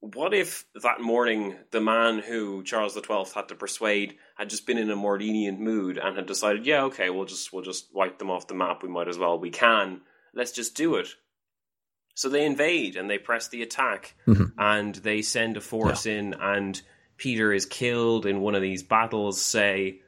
[0.00, 4.78] what if that morning the man who Charles XII had to persuade had just been
[4.78, 8.18] in a more lenient mood and had decided, yeah, okay, we'll just we'll just wipe
[8.18, 8.82] them off the map.
[8.82, 9.38] We might as well.
[9.38, 10.02] We can.
[10.32, 11.08] Let's just do it.
[12.14, 14.58] So they invade and they press the attack mm-hmm.
[14.58, 16.14] and they send a force yeah.
[16.14, 16.80] in and
[17.16, 20.00] Peter is killed in one of these battles, say,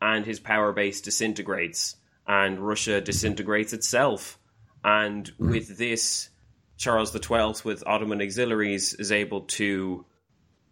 [0.00, 4.38] and his power base disintegrates and Russia disintegrates itself.
[4.84, 5.50] And mm-hmm.
[5.50, 6.28] with this
[6.78, 10.06] Charles XII, with Ottoman auxiliaries, is able to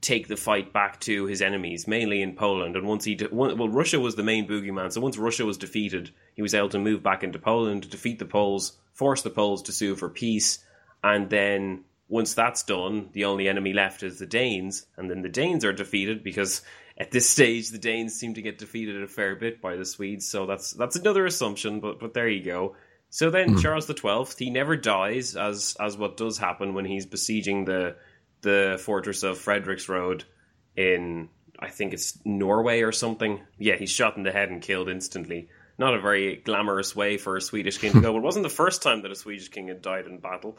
[0.00, 2.76] take the fight back to his enemies, mainly in Poland.
[2.76, 4.92] And once he, de- well, Russia was the main boogeyman.
[4.92, 8.24] So once Russia was defeated, he was able to move back into Poland, defeat the
[8.24, 10.64] Poles, force the Poles to sue for peace,
[11.02, 15.28] and then once that's done, the only enemy left is the Danes, and then the
[15.28, 16.62] Danes are defeated because
[16.98, 20.28] at this stage the Danes seem to get defeated a fair bit by the Swedes.
[20.28, 22.76] So that's that's another assumption, but but there you go.
[23.10, 23.62] So then mm.
[23.62, 27.96] Charles the Twelfth, he never dies, as as what does happen when he's besieging the
[28.42, 30.24] the fortress of Frederiksråd
[30.76, 33.40] in I think it's Norway or something.
[33.58, 35.48] Yeah, he's shot in the head and killed instantly.
[35.78, 38.12] Not a very glamorous way for a Swedish king to go.
[38.12, 40.58] But it wasn't the first time that a Swedish king had died in battle.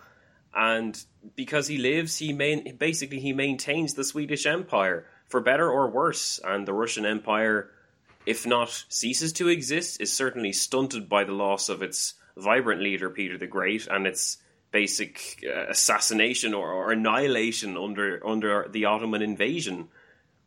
[0.55, 0.99] And
[1.35, 6.39] because he lives, he main, basically he maintains the Swedish Empire for better or worse.
[6.43, 7.69] And the Russian Empire,
[8.25, 13.09] if not ceases to exist, is certainly stunted by the loss of its vibrant leader
[13.09, 14.37] Peter the Great and its
[14.71, 19.87] basic uh, assassination or, or, annihilation under under the Ottoman invasion.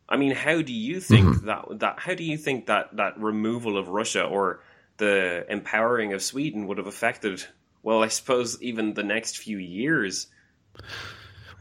[0.07, 1.45] I mean, how do you think mm-hmm.
[1.47, 4.61] that that how do you think that that removal of Russia or
[4.97, 7.43] the empowering of Sweden would have affected?
[7.83, 10.27] Well, I suppose even the next few years.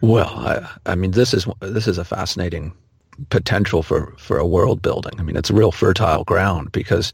[0.02, 2.72] Well, I, I mean, this is this is a fascinating
[3.28, 5.12] potential for for a world building.
[5.18, 7.12] I mean, it's real fertile ground because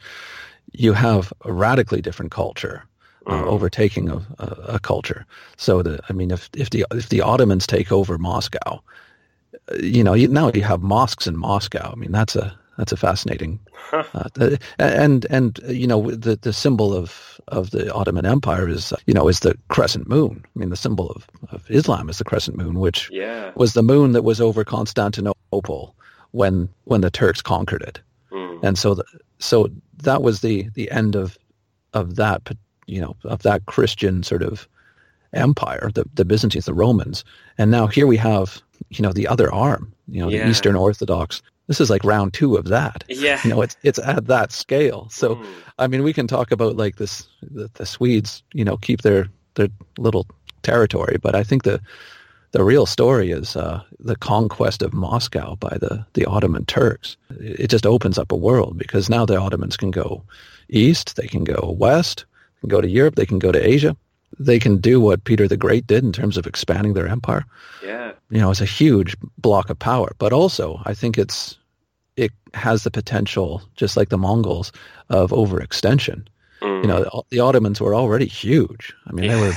[0.72, 2.84] you have a radically different culture
[3.26, 3.46] uh, mm.
[3.46, 5.26] overtaking of a, a, culture.
[5.56, 8.80] So the, I mean, if if the if the Ottomans take over Moscow,
[9.70, 11.90] uh, you know, you, now you have mosques in Moscow.
[11.92, 13.58] I mean, that's a that's a fascinating,
[13.92, 19.14] uh, and and you know the the symbol of of the Ottoman Empire is you
[19.14, 20.44] know is the crescent moon.
[20.44, 23.50] I mean, the symbol of, of Islam is the crescent moon, which yeah.
[23.56, 25.96] was the moon that was over Constantinople
[26.30, 28.62] when when the Turks conquered it, mm.
[28.62, 29.04] and so the,
[29.38, 29.68] so
[30.02, 31.38] that was the the end of
[31.94, 32.44] of that
[32.86, 34.68] you know, of that Christian sort of
[35.32, 37.24] empire, the, the Byzantines, the Romans.
[37.58, 40.44] And now here we have, you know, the other arm, you know, yeah.
[40.44, 41.42] the Eastern Orthodox.
[41.66, 43.04] This is like round two of that.
[43.08, 43.40] Yeah.
[43.42, 45.08] You know, it's, it's at that scale.
[45.10, 45.46] So, mm.
[45.78, 49.28] I mean, we can talk about like this, the, the Swedes, you know, keep their,
[49.54, 49.68] their
[49.98, 50.26] little
[50.62, 51.80] territory, but I think the,
[52.52, 57.16] the real story is uh, the conquest of Moscow by the, the Ottoman Turks.
[57.40, 60.22] It just opens up a world because now the Ottomans can go
[60.68, 62.24] east, they can go west,
[62.60, 63.96] can go to Europe, they can go to Asia.
[64.38, 67.44] They can do what Peter the Great did in terms of expanding their empire.
[67.82, 68.12] Yeah.
[68.28, 70.12] You know, it's a huge block of power.
[70.18, 71.56] But also, I think it's
[72.16, 74.72] it has the potential, just like the Mongols,
[75.10, 76.26] of overextension.
[76.62, 76.82] Mm.
[76.82, 78.94] You know, the Ottomans were already huge.
[79.06, 79.36] I mean, yeah.
[79.36, 79.52] they were,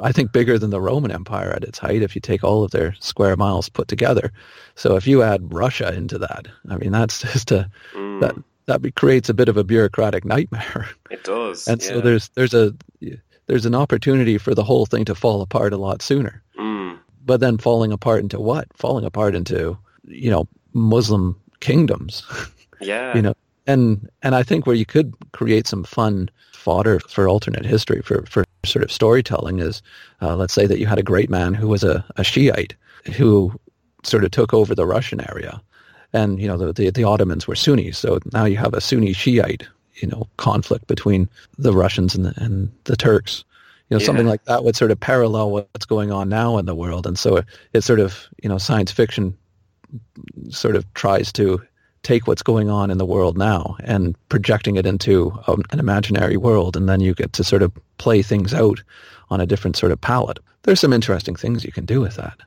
[0.00, 2.70] I think, bigger than the Roman Empire at its height if you take all of
[2.70, 4.30] their square miles put together.
[4.74, 8.20] So if you add Russia into that, I mean, that's just a, mm.
[8.20, 8.36] that,
[8.66, 10.88] that creates a bit of a bureaucratic nightmare.
[11.10, 11.88] It does, and yeah.
[11.88, 12.74] so there's there's a
[13.46, 16.42] there's an opportunity for the whole thing to fall apart a lot sooner.
[16.58, 17.00] Mm.
[17.22, 18.66] But then falling apart into what?
[18.74, 22.24] Falling apart into you know Muslim kingdoms.
[22.80, 23.34] Yeah, you know,
[23.68, 28.24] and and I think where you could create some fun fodder for alternate history for
[28.26, 29.82] for sort of storytelling is,
[30.20, 32.74] uh, let's say that you had a great man who was a, a Shiite
[33.14, 33.52] who
[34.02, 35.62] sort of took over the Russian area
[36.12, 39.12] and you know the, the, the Ottomans were Sunnis, so now you have a Sunni
[39.12, 43.44] Shiite you know conflict between the Russians and the, and the Turks.
[43.88, 44.06] You know, yeah.
[44.06, 47.18] something like that would sort of parallel what's going on now in the world, and
[47.18, 49.36] so it, it sort of you know science fiction
[50.50, 51.62] sort of tries to
[52.02, 56.76] take what's going on in the world now and projecting it into an imaginary world,
[56.76, 58.82] and then you get to sort of play things out
[59.30, 60.38] on a different sort of palette.
[60.62, 62.38] There's some interesting things you can do with that.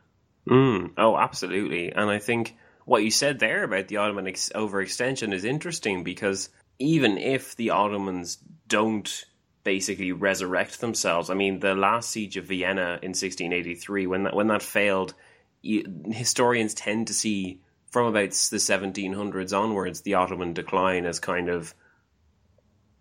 [0.50, 0.92] Mm.
[0.98, 5.44] Oh, absolutely, and I think what you said there about the Ottoman ex- overextension is
[5.44, 9.26] interesting because even if the Ottomans don't
[9.64, 14.48] basically resurrect themselves, I mean, the last siege of Vienna in 1683, when that when
[14.48, 15.16] that failed,
[15.62, 17.60] you, historians tend to see
[17.92, 21.74] from about the 1700s onwards the Ottoman decline as kind of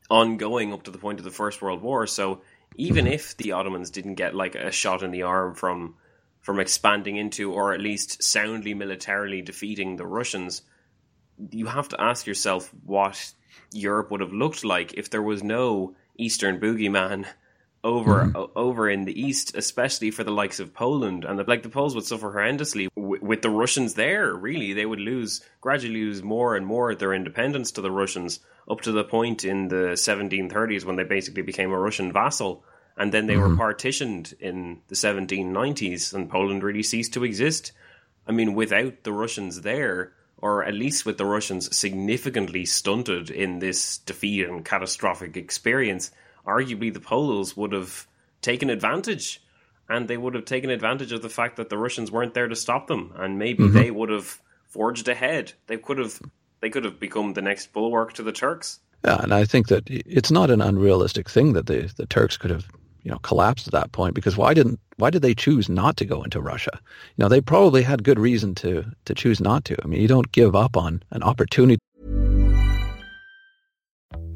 [0.08, 2.06] ongoing up to the point of the First World War.
[2.06, 2.42] So
[2.76, 5.96] even if the Ottomans didn't get like a shot in the arm from
[6.44, 10.60] from expanding into or at least soundly militarily defeating the Russians,
[11.50, 13.32] you have to ask yourself what
[13.72, 17.24] Europe would have looked like if there was no Eastern boogeyman
[17.82, 18.42] over mm-hmm.
[18.54, 21.94] over in the east, especially for the likes of Poland, and the, like the Poles
[21.94, 24.34] would suffer horrendously w- with the Russians there.
[24.34, 28.82] Really, they would lose gradually lose more and more their independence to the Russians, up
[28.82, 32.64] to the point in the 1730s when they basically became a Russian vassal,
[32.96, 33.50] and then they mm-hmm.
[33.50, 37.72] were partitioned in the 1790s, and Poland really ceased to exist.
[38.26, 43.58] I mean, without the Russians there, or at least with the Russians significantly stunted in
[43.58, 46.10] this defeat and catastrophic experience
[46.46, 48.06] arguably the Poles would have
[48.42, 49.42] taken advantage
[49.88, 52.56] and they would have taken advantage of the fact that the Russians weren't there to
[52.56, 53.76] stop them and maybe mm-hmm.
[53.76, 55.52] they would have forged ahead.
[55.66, 56.20] They could have
[56.60, 58.80] they could have become the next bulwark to the Turks.
[59.04, 62.50] Yeah, and I think that it's not an unrealistic thing that the the Turks could
[62.50, 62.66] have
[63.04, 66.04] you know collapsed at that point because why didn't why did they choose not to
[66.04, 66.72] go into Russia?
[67.16, 69.76] You know, they probably had good reason to to choose not to.
[69.82, 71.78] I mean, you don't give up on an opportunity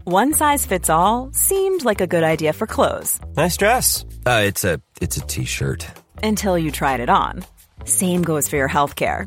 [0.09, 3.21] one size fits all seemed like a good idea for clothes.
[3.37, 4.07] Nice dress.
[4.25, 5.87] Uh, it's a it's a t-shirt.
[6.23, 7.45] Until you tried it on.
[7.85, 9.27] Same goes for your health care.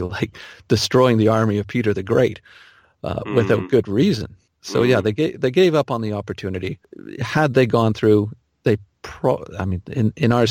[0.00, 0.36] like
[0.68, 2.40] destroying the army of Peter the Great
[3.04, 3.34] uh, mm.
[3.34, 4.34] without good reason.
[4.62, 4.88] So mm.
[4.88, 6.78] yeah, they gave they gave up on the opportunity.
[7.20, 8.30] Had they gone through,
[8.62, 9.44] they pro.
[9.58, 10.46] I mean, in in our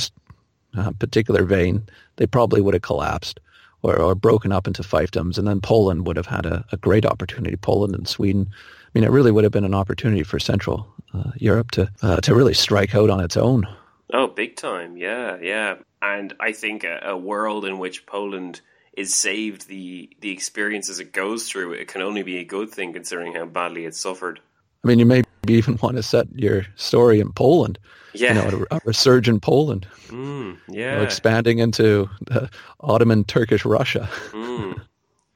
[0.78, 1.84] uh, particular vein,
[2.18, 3.40] they probably would have collapsed
[3.84, 7.06] or, or broken up into fiefdoms, and then Poland would have had a, a, great
[7.06, 7.56] opportunity.
[7.56, 8.48] Poland and Sweden.
[8.52, 12.18] I mean, it really would have been an opportunity for Central uh, Europe to uh,
[12.18, 13.68] to really strike out on its own.
[14.14, 14.98] Oh, big time!
[14.98, 15.76] Yeah, yeah.
[16.02, 18.62] And I think a, a world in which Poland
[18.94, 22.70] is saved the the experience as it goes through, it can only be a good
[22.70, 24.40] thing considering how badly it suffered.
[24.84, 27.80] I mean, you maybe even want to set your story in Poland.
[28.14, 29.88] Yeah, you know, a, a resurgent Poland.
[30.08, 32.10] Mm, yeah, you know, expanding into
[32.80, 34.10] Ottoman Turkish Russia.
[34.32, 34.82] mm.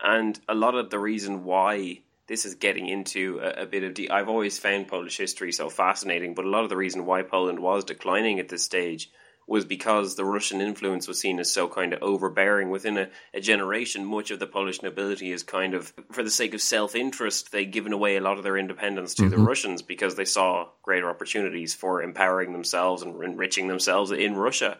[0.01, 3.95] And a lot of the reason why this is getting into a, a bit of
[3.95, 7.21] the I've always found Polish history so fascinating, but a lot of the reason why
[7.21, 9.09] Poland was declining at this stage
[9.47, 13.39] was because the Russian influence was seen as so kind of overbearing within a, a
[13.39, 14.05] generation.
[14.05, 17.71] Much of the Polish nobility is kind of, for the sake of self interest, they'd
[17.71, 19.31] given away a lot of their independence to mm-hmm.
[19.31, 24.79] the Russians because they saw greater opportunities for empowering themselves and enriching themselves in Russia.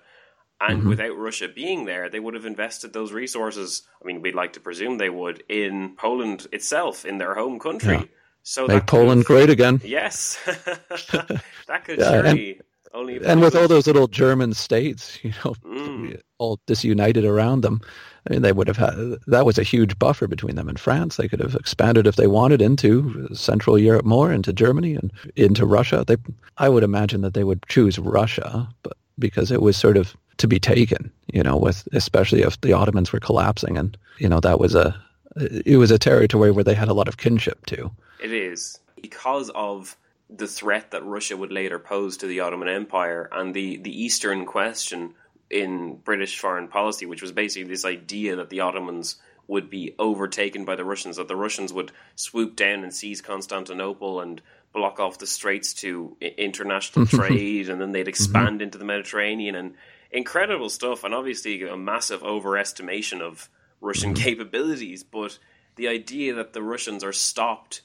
[0.60, 0.90] And mm-hmm.
[0.90, 3.84] without Russia being there, they would have invested those resources.
[4.02, 7.96] I mean, we'd like to presume they would in Poland itself, in their home country.
[7.98, 8.06] Yeah.
[8.48, 9.82] So make Poland great again.
[9.84, 12.62] Yes, that could yeah, surely.
[12.96, 16.20] And- only and with all those little German states, you know, mm.
[16.38, 17.82] all disunited around them,
[18.28, 21.18] I mean, they would have had that was a huge buffer between them and France.
[21.18, 25.66] They could have expanded if they wanted into Central Europe more, into Germany and into
[25.66, 26.04] Russia.
[26.08, 26.18] They,
[26.58, 30.48] I would imagine that they would choose Russia, but because it was sort of to
[30.48, 34.60] be taken, you know, with especially if the Ottomans were collapsing, and you know that
[34.60, 34.96] was a
[35.36, 37.92] it was a territory where they had a lot of kinship to.
[38.24, 39.98] It is because of
[40.30, 44.46] the threat that Russia would later pose to the Ottoman Empire and the, the Eastern
[44.46, 45.14] question
[45.50, 50.66] in British foreign policy, which was basically this idea that the Ottomans would be overtaken
[50.66, 54.42] by the Russians, that the Russians would swoop down and seize Constantinople and
[54.74, 58.64] block off the straits to international trade, and then they'd expand mm-hmm.
[58.64, 59.76] into the Mediterranean and
[60.12, 63.50] incredible stuff, and obviously a massive overestimation of
[63.82, 64.24] Russian mm-hmm.
[64.24, 65.04] capabilities.
[65.04, 65.38] But
[65.76, 67.82] the idea that the Russians are stopped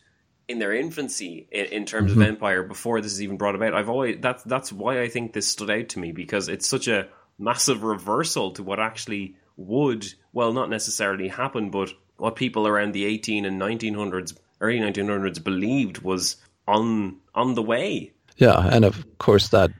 [0.50, 2.22] in their infancy in, in terms mm-hmm.
[2.22, 3.72] of empire before this is even brought about.
[3.72, 6.88] I've always that's that's why I think this stood out to me because it's such
[6.88, 12.92] a massive reversal to what actually would well not necessarily happen, but what people around
[12.92, 16.36] the 18 and 1900s, early 1900s believed was
[16.66, 18.12] on on the way.
[18.36, 19.70] Yeah, and of course that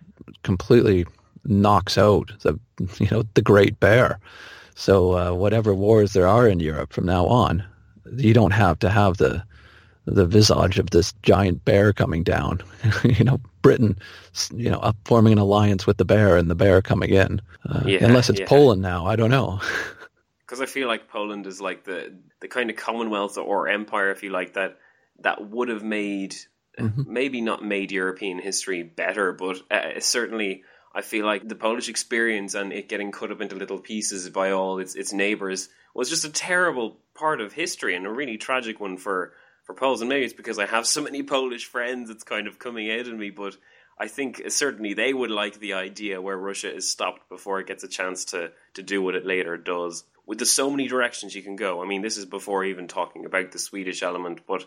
[0.45, 1.05] completely
[1.45, 2.61] knocks out the
[2.99, 4.21] you know the Great Bear.
[4.77, 7.65] So uh, whatever wars there are in Europe from now on,
[8.17, 9.43] you don't have to have the
[10.07, 12.61] the visage of this giant bear coming down.
[13.05, 13.99] you know, Britain,
[14.55, 17.41] you know, up forming an alliance with the bear and the bear coming in.
[17.69, 18.47] Uh, yeah, unless it's yeah.
[18.47, 19.61] Poland now, I don't know.
[20.47, 24.25] Because I feel like Poland is like the the kind of Commonwealth or empire, if
[24.25, 24.79] you like, that
[25.21, 26.35] that would have made
[26.77, 27.03] mm-hmm.
[27.07, 32.55] maybe not made European history better, but uh, certainly I feel like the Polish experience
[32.55, 36.25] and it getting cut up into little pieces by all its its neighbors was just
[36.25, 39.33] a terrible part of history and a really tragic one for
[39.71, 40.01] for Poles.
[40.01, 43.07] And maybe it's because I have so many Polish friends, it's kind of coming out
[43.07, 43.31] in me.
[43.31, 43.57] But
[43.99, 47.85] I think certainly they would like the idea where Russia is stopped before it gets
[47.85, 50.05] a chance to to do what it later does.
[50.27, 51.83] With the so many directions you can go.
[51.83, 54.65] I mean, this is before even talking about the Swedish element, but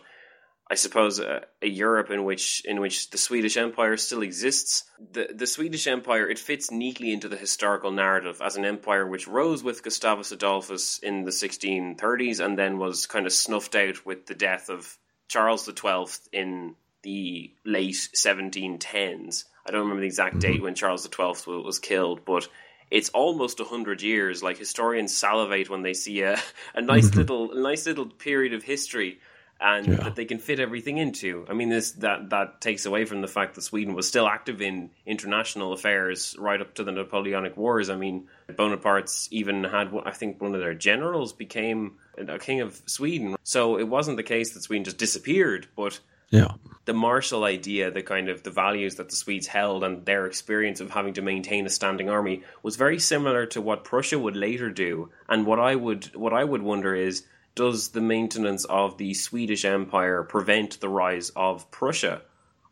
[0.70, 4.84] I suppose a, a, Europe in which in which the Swedish Empire still exists.
[5.12, 9.28] The the Swedish Empire it fits neatly into the historical narrative as an empire which
[9.28, 14.26] rose with Gustavus Adolphus in the 1630s and then was kind of snuffed out with
[14.26, 14.96] the death of
[15.28, 19.44] Charles XII in the late 1710s.
[19.66, 20.64] I don't remember the exact date mm-hmm.
[20.64, 22.48] when Charles XII was killed, but
[22.90, 24.42] it's almost a hundred years.
[24.42, 26.40] Like historians salivate when they see a,
[26.74, 27.18] a nice mm-hmm.
[27.18, 29.20] little a nice little period of history
[29.64, 29.94] and yeah.
[29.94, 31.46] that they can fit everything into.
[31.48, 34.60] I mean, this that that takes away from the fact that Sweden was still active
[34.60, 37.88] in international affairs right up to the Napoleonic Wars.
[37.88, 42.80] I mean, Bonaparte's even had I think one of their generals became a king of
[42.84, 43.36] Sweden.
[43.42, 45.98] So it wasn't the case that Sweden just disappeared, but
[46.30, 46.52] yeah.
[46.86, 50.80] The martial idea, the kind of the values that the Swedes held and their experience
[50.80, 54.68] of having to maintain a standing army was very similar to what Prussia would later
[54.68, 55.10] do.
[55.28, 57.24] And what I would what I would wonder is
[57.54, 62.22] does the maintenance of the Swedish Empire prevent the rise of Prussia?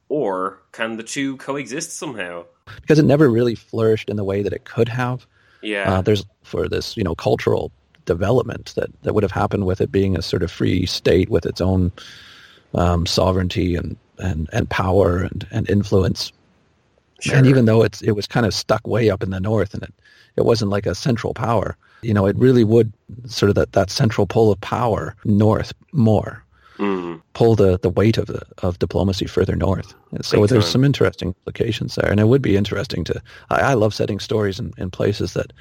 [0.08, 2.44] Or can the two coexist somehow?
[2.80, 5.26] Because it never really flourished in the way that it could have.
[5.62, 5.94] Yeah.
[5.94, 7.70] Uh, there's for this, you know, cultural
[8.04, 11.46] development that, that would have happened with it being a sort of free state with
[11.46, 11.92] its own
[12.74, 16.32] um, sovereignty and, and, and power and, and influence.
[17.20, 17.36] Sure.
[17.36, 19.84] And even though it's it was kind of stuck way up in the north and
[19.84, 19.94] it,
[20.36, 22.92] it wasn't like a central power, you know, it really would
[23.26, 26.44] sort of that, that central pole of power north more.
[26.78, 27.22] Mm.
[27.34, 29.94] Pull the, the weight of the of diplomacy further north.
[30.22, 30.72] so Big there's time.
[30.72, 33.22] some interesting implications there, and it would be interesting to.
[33.50, 35.52] I, I love setting stories in, in places that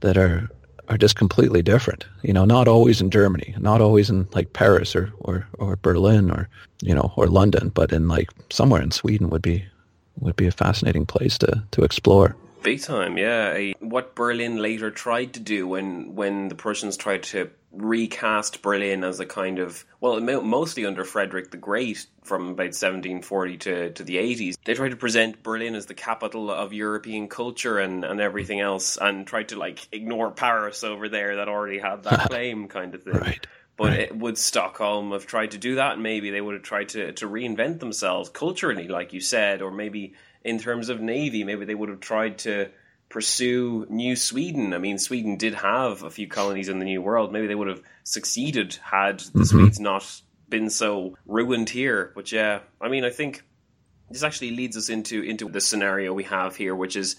[0.00, 0.50] that are
[0.88, 2.04] are just completely different.
[2.22, 6.30] You know, not always in Germany, not always in like Paris or, or, or Berlin
[6.30, 6.48] or
[6.82, 9.64] you know or London, but in like somewhere in Sweden would be
[10.20, 12.36] would be a fascinating place to to explore.
[12.62, 13.72] Big time, yeah.
[13.80, 19.20] What Berlin later tried to do when when the Prussians tried to recast Berlin as
[19.20, 24.16] a kind of well, mostly under Frederick the Great from about 1740 to, to the
[24.16, 24.56] 80s.
[24.64, 28.98] They tried to present Berlin as the capital of European culture and, and everything else,
[29.00, 33.02] and tried to like ignore Paris over there that already had that claim, kind of
[33.02, 33.14] thing.
[33.14, 33.46] Right.
[33.76, 35.98] But it, would Stockholm have tried to do that?
[35.98, 40.14] Maybe they would have tried to, to reinvent themselves culturally, like you said, or maybe
[40.46, 42.70] in terms of navy, maybe they would have tried to
[43.08, 44.72] pursue New Sweden.
[44.72, 47.32] I mean, Sweden did have a few colonies in the New World.
[47.32, 49.42] Maybe they would have succeeded had the mm-hmm.
[49.42, 52.12] Swedes not been so ruined here.
[52.14, 53.42] But yeah, I mean, I think
[54.08, 57.16] this actually leads us into into the scenario we have here, which is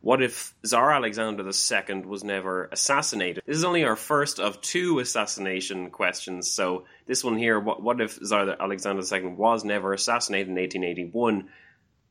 [0.00, 3.42] what if Tsar Alexander II was never assassinated?
[3.44, 6.48] This is only our first of two assassination questions.
[6.52, 11.48] So this one here, what, what if Tsar Alexander II was never assassinated in 1881?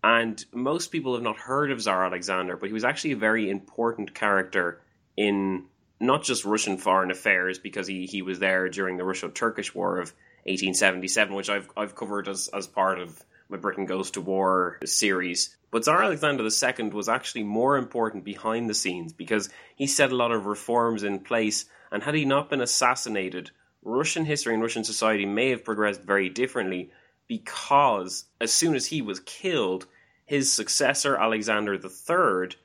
[0.07, 3.49] And most people have not heard of Tsar Alexander, but he was actually a very
[3.49, 4.79] important character
[5.17, 5.65] in
[5.99, 10.13] not just Russian foreign affairs because he, he was there during the Russo-Turkish War of
[10.45, 15.57] 1877, which I've I've covered as as part of my Britain Goes to War series.
[15.71, 20.15] But Tsar Alexander II was actually more important behind the scenes because he set a
[20.15, 23.51] lot of reforms in place, and had he not been assassinated,
[23.83, 26.91] Russian history and Russian society may have progressed very differently
[27.27, 29.85] because as soon as he was killed,
[30.27, 32.55] his successor, Alexander III,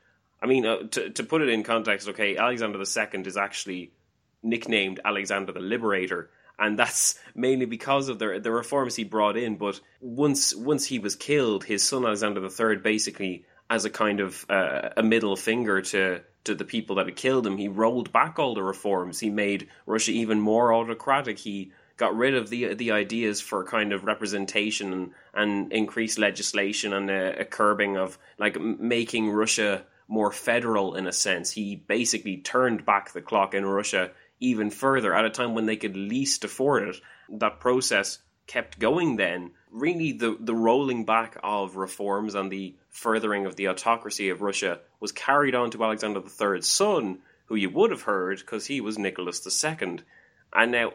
[0.41, 3.93] I mean, uh, to, to put it in context, okay, Alexander II is actually
[4.43, 9.55] nicknamed Alexander the Liberator, and that's mainly because of the the reforms he brought in.
[9.55, 14.45] But once once he was killed, his son Alexander III basically, as a kind of
[14.49, 18.37] uh, a middle finger to to the people that had killed him, he rolled back
[18.37, 19.21] all the reforms.
[19.21, 21.39] He made Russia even more autocratic.
[21.39, 21.71] He
[22.03, 27.09] got rid of the the ideas for kind of representation and, and increased legislation and
[27.09, 31.51] a, a curbing of like making Russia more federal in a sense.
[31.51, 35.77] He basically turned back the clock in Russia even further at a time when they
[35.77, 36.97] could least afford it.
[37.29, 39.51] That process kept going then.
[39.71, 44.81] Really, the, the rolling back of reforms and the furthering of the autocracy of Russia
[44.99, 48.97] was carried on to Alexander III's son, who you would have heard because he was
[48.97, 49.99] Nicholas II.
[50.53, 50.93] And now,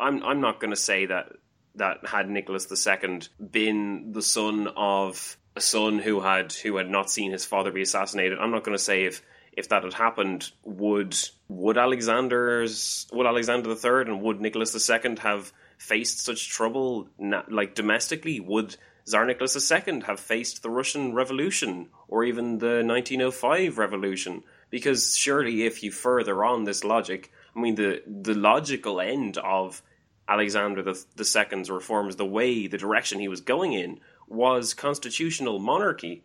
[0.00, 1.32] I'm I'm not going to say that
[1.76, 3.20] that had Nicholas II
[3.50, 7.82] been the son of a son who had who had not seen his father be
[7.82, 8.38] assassinated.
[8.38, 9.22] I'm not going to say if
[9.52, 11.16] if that had happened, would
[11.48, 17.08] would Alexander's would Alexander III and would Nicholas II have faced such trouble
[17.48, 18.40] like domestically?
[18.40, 24.42] Would Tsar Nicholas II have faced the Russian Revolution or even the 1905 revolution?
[24.70, 29.82] Because surely, if you further on this logic, I mean, the the logical end of
[30.28, 36.22] Alexander the, II's reforms, the way, the direction he was going in, was constitutional monarchy,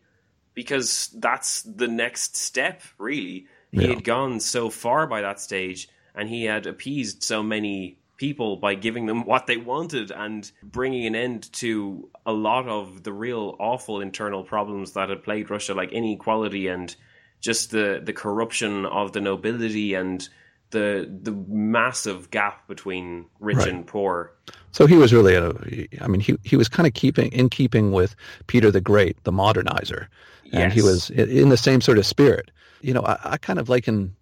[0.53, 2.81] because that's the next step.
[2.97, 3.87] Really, he yeah.
[3.89, 8.75] had gone so far by that stage, and he had appeased so many people by
[8.75, 13.55] giving them what they wanted and bringing an end to a lot of the real
[13.59, 16.95] awful internal problems that had plagued Russia, like inequality and
[17.39, 20.29] just the the corruption of the nobility and
[20.73, 23.69] the the massive gap between rich right.
[23.69, 24.33] and poor.
[24.71, 25.53] So he was really a,
[26.01, 28.15] I mean, he he was kind of keeping in keeping with
[28.47, 30.07] Peter the Great, the modernizer,
[30.51, 30.73] and yes.
[30.73, 32.51] he was in the same sort of spirit.
[32.81, 34.15] You know, I, I kind of liken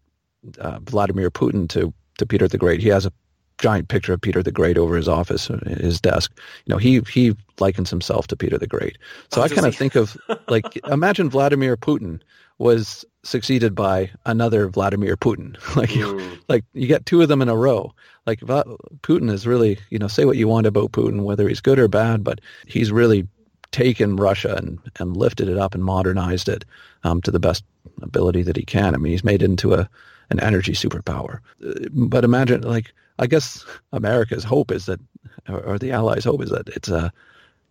[0.59, 2.81] uh, Vladimir Putin to to Peter the Great.
[2.81, 3.13] He has a
[3.61, 6.31] giant picture of Peter the Great over his office, uh, his desk.
[6.65, 8.97] You know, he he likens himself to Peter the Great.
[9.31, 10.17] So oh, I kind of think of
[10.49, 12.19] like imagine Vladimir Putin
[12.57, 15.55] was succeeded by another Vladimir Putin.
[15.75, 16.39] like you, mm.
[16.49, 17.93] like you get two of them in a row.
[18.25, 21.79] Like Putin is really, you know, say what you want about Putin, whether he's good
[21.79, 23.27] or bad, but he's really
[23.71, 26.65] taken Russia and, and lifted it up and modernized it
[27.03, 27.63] um, to the best
[28.01, 28.93] ability that he can.
[28.93, 29.89] I mean, he's made it into a
[30.29, 31.39] an energy superpower.
[31.65, 33.63] Uh, but imagine, like, I guess
[33.93, 34.99] America's hope is that,
[35.47, 37.13] or, the Allies' hope is that it's a,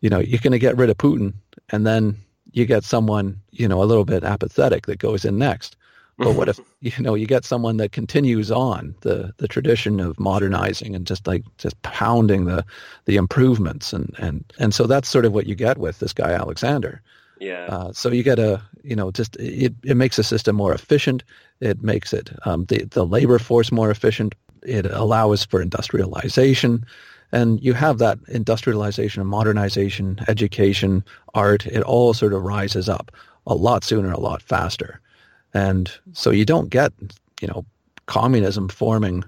[0.01, 1.34] you know, you're going to get rid of Putin,
[1.70, 2.16] and then
[2.53, 5.76] you get someone, you know, a little bit apathetic that goes in next.
[6.18, 10.20] But what if you know you get someone that continues on the the tradition of
[10.20, 12.64] modernizing and just like just pounding the
[13.07, 16.32] the improvements and and and so that's sort of what you get with this guy
[16.32, 17.01] Alexander.
[17.40, 17.66] Yeah.
[17.70, 21.24] Uh, so you get a you know just it it makes the system more efficient.
[21.61, 24.34] It makes it um, the the labor force more efficient.
[24.62, 26.84] It allows for industrialization.
[27.32, 31.04] And you have that industrialization and modernization, education,
[31.34, 33.12] art, it all sort of rises up
[33.46, 35.00] a lot sooner, a lot faster.
[35.54, 36.92] And so you don't get,
[37.40, 37.64] you know,
[38.06, 39.24] communism forming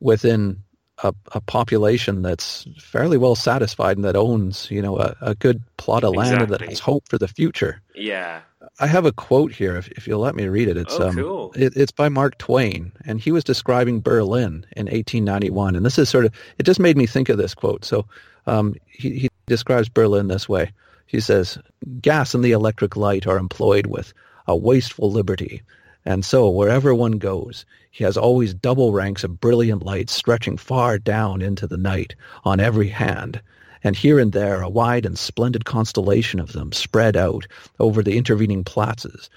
[0.00, 0.62] within
[1.02, 5.62] a, a population that's fairly well satisfied and that owns, you know, a, a good
[5.76, 6.44] plot of land exactly.
[6.44, 7.80] and that has hope for the future.
[7.94, 8.40] Yeah.
[8.78, 10.76] I have a quote here, if, if you'll let me read it.
[10.76, 15.76] It's oh, um, it, it's by Mark Twain, and he was describing Berlin in 1891.
[15.76, 17.84] And this is sort of it just made me think of this quote.
[17.84, 18.06] So
[18.46, 20.72] um, he, he describes Berlin this way.
[21.06, 21.58] He says,
[22.00, 24.12] "Gas and the electric light are employed with
[24.46, 25.62] a wasteful liberty."
[26.06, 30.98] And so, wherever one goes, he has always double ranks of brilliant lights stretching far
[30.98, 32.14] down into the night
[32.44, 33.42] on every hand,
[33.82, 37.46] and here and there a wide and splendid constellation of them spread out
[37.78, 39.30] over the intervening plazas.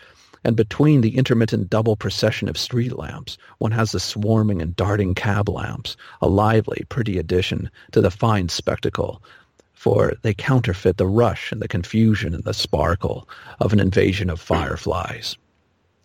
[0.43, 5.15] And between the intermittent double procession of street lamps, one has the swarming and darting
[5.15, 9.23] cab lamps, a lively, pretty addition to the fine spectacle,
[9.71, 13.27] for they counterfeit the rush and the confusion and the sparkle
[13.61, 15.37] of an invasion of fireflies.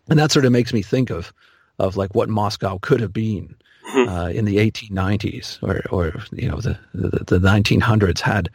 [0.09, 1.33] And that sort of makes me think of,
[1.79, 3.57] of like what Moscow could have been.
[3.95, 8.51] Uh, in the 1890s or, or you know the, the, the 1900s had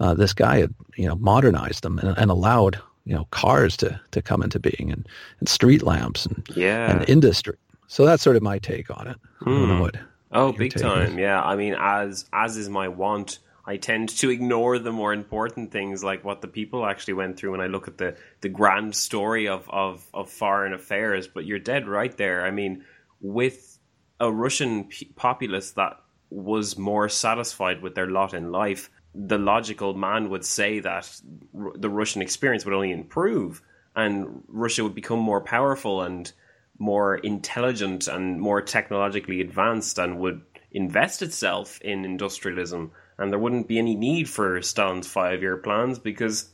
[0.00, 3.98] uh, this guy had you know modernized them and, and, allowed you know cars to
[4.10, 5.08] to come into being and,
[5.38, 7.56] and street lamps and yeah and industry.
[7.86, 9.16] So that's sort of my take on it.
[9.40, 9.78] Hmm.
[9.78, 9.96] What,
[10.32, 11.12] oh, big time!
[11.12, 11.16] Is.
[11.16, 13.38] Yeah, I mean, as as is my want.
[13.66, 17.52] I tend to ignore the more important things like what the people actually went through
[17.52, 21.28] when I look at the, the grand story of, of, of foreign affairs.
[21.28, 22.44] But you're dead right there.
[22.44, 22.84] I mean,
[23.22, 23.73] with
[24.20, 26.00] a Russian populace that
[26.30, 31.20] was more satisfied with their lot in life, the logical man would say that
[31.56, 33.62] r- the Russian experience would only improve
[33.94, 36.32] and Russia would become more powerful and
[36.78, 40.42] more intelligent and more technologically advanced and would
[40.72, 42.90] invest itself in industrialism.
[43.18, 46.50] And there wouldn't be any need for Stalin's five year plans because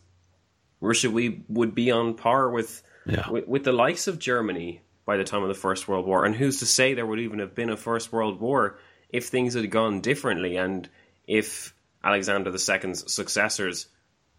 [0.82, 3.30] Russia we would be on par with, yeah.
[3.30, 6.24] with, with the likes of Germany by the time of the First World War.
[6.24, 9.54] And who's to say there would even have been a First World War if things
[9.54, 10.56] had gone differently?
[10.56, 10.88] And
[11.26, 13.88] if Alexander II's successors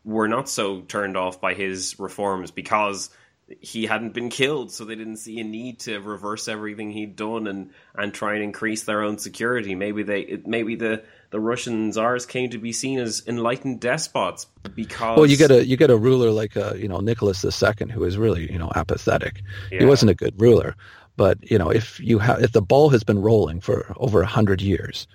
[0.06, 3.10] were not so turned off by his reforms because
[3.60, 7.48] he hadn't been killed, so they didn't see a need to reverse everything he'd done
[7.48, 9.76] and, and try and increase their own security.
[9.76, 15.18] Maybe they maybe the, the Russian czars came to be seen as enlightened despots because
[15.18, 18.04] well, you get a you get a ruler like uh, you know Nicholas II who
[18.04, 19.42] is really you know apathetic.
[19.72, 19.80] Yeah.
[19.80, 20.76] He wasn't a good ruler,
[21.18, 24.28] but you know if you have if the ball has been rolling for over a
[24.28, 25.08] hundred years,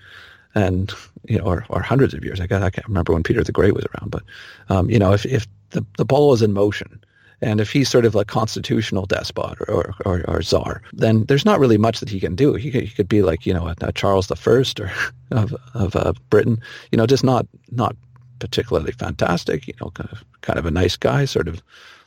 [0.55, 0.93] and
[1.29, 2.41] you know, or, or hundreds of years.
[2.41, 4.23] I guess I can't remember when Peter the Great was around, but
[4.69, 7.05] um, you know, if if the the ball is in motion,
[7.43, 11.61] and if he's sort of a constitutional despot or, or, or, czar, then there's not
[11.61, 12.55] really much that he can do.
[12.55, 14.91] He could, he could be like, you know, a, a Charles the First or
[15.31, 16.61] of, of uh, Britain,
[16.91, 17.95] you know, just not not
[18.39, 21.63] particularly fantastic, you know, kind of, kind of a nice guy, sort of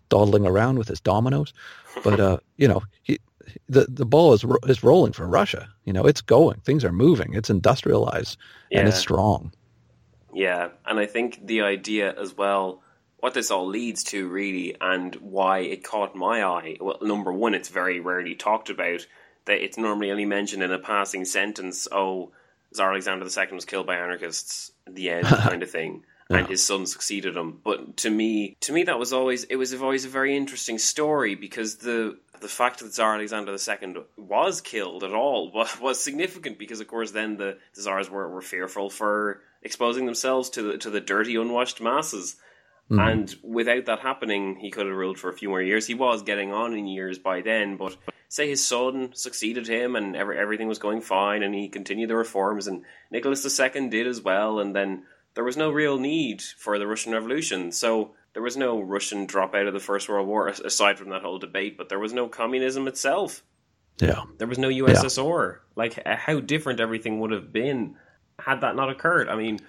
[0.09, 1.53] dawdling around with his dominoes.
[2.03, 3.19] But, uh, you know, he,
[3.67, 5.67] the the ball is is rolling for Russia.
[5.86, 6.59] You know, it's going.
[6.61, 7.34] Things are moving.
[7.34, 8.38] It's industrialized
[8.69, 8.80] yeah.
[8.80, 9.51] and it's strong.
[10.34, 12.82] Yeah, and I think the idea as well,
[13.20, 16.78] what this all leads to really, and why it caught my eye.
[16.80, 19.05] Well, number one, it's very rarely talked about.
[19.45, 21.88] That it's normally only mentioned in a passing sentence.
[21.91, 22.32] Oh,
[22.74, 24.72] Tsar Alexander II was killed by anarchists.
[24.88, 26.03] The end, kind of thing.
[26.32, 27.59] And his son succeeded him.
[27.63, 31.34] But to me, to me, that was always it was always a very interesting story
[31.34, 36.57] because the the fact that Tsar Alexander II was killed at all was, was significant
[36.57, 40.78] because, of course, then the, the Tsars were, were fearful for exposing themselves to the,
[40.78, 42.36] to the dirty, unwashed masses.
[42.89, 42.99] Mm-hmm.
[42.99, 45.85] And without that happening, he could have ruled for a few more years.
[45.85, 47.95] He was getting on in years by then, but
[48.29, 52.15] say his son succeeded him and every, everything was going fine and he continued the
[52.15, 55.03] reforms, and Nicholas II did as well, and then
[55.35, 57.71] there was no real need for the Russian Revolution.
[57.71, 61.21] So there was no Russian drop out of the First World War aside from that
[61.21, 63.43] whole debate, but there was no communism itself.
[63.99, 64.23] Yeah.
[64.37, 65.53] There was no USSR.
[65.53, 65.59] Yeah.
[65.75, 67.97] Like how different everything would have been
[68.39, 69.29] had that not occurred.
[69.29, 69.59] I mean,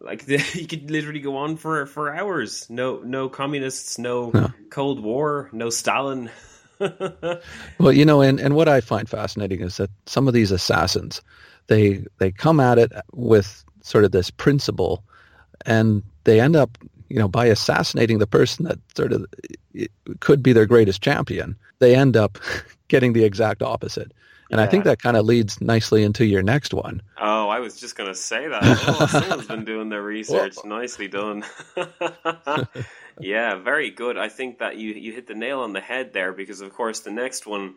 [0.00, 2.68] like the, you could literally go on for for hours.
[2.70, 4.52] No no communists, no, no.
[4.70, 6.30] Cold War, no Stalin.
[7.78, 11.20] well, you know, and, and what I find fascinating is that some of these assassins,
[11.66, 15.02] they they come at it with sort of this principle
[15.66, 16.78] and they end up
[17.08, 19.26] you know, by assassinating the person that sort of
[20.20, 22.38] could be their greatest champion, they end up
[22.88, 24.12] getting the exact opposite.
[24.50, 24.64] And yeah.
[24.64, 27.02] I think that kind of leads nicely into your next one.
[27.20, 28.62] Oh, I was just going to say that.
[28.62, 30.56] Oh, someone's been doing their research.
[30.64, 31.44] Nicely done.
[33.20, 34.16] yeah, very good.
[34.16, 37.00] I think that you you hit the nail on the head there because, of course,
[37.00, 37.74] the next one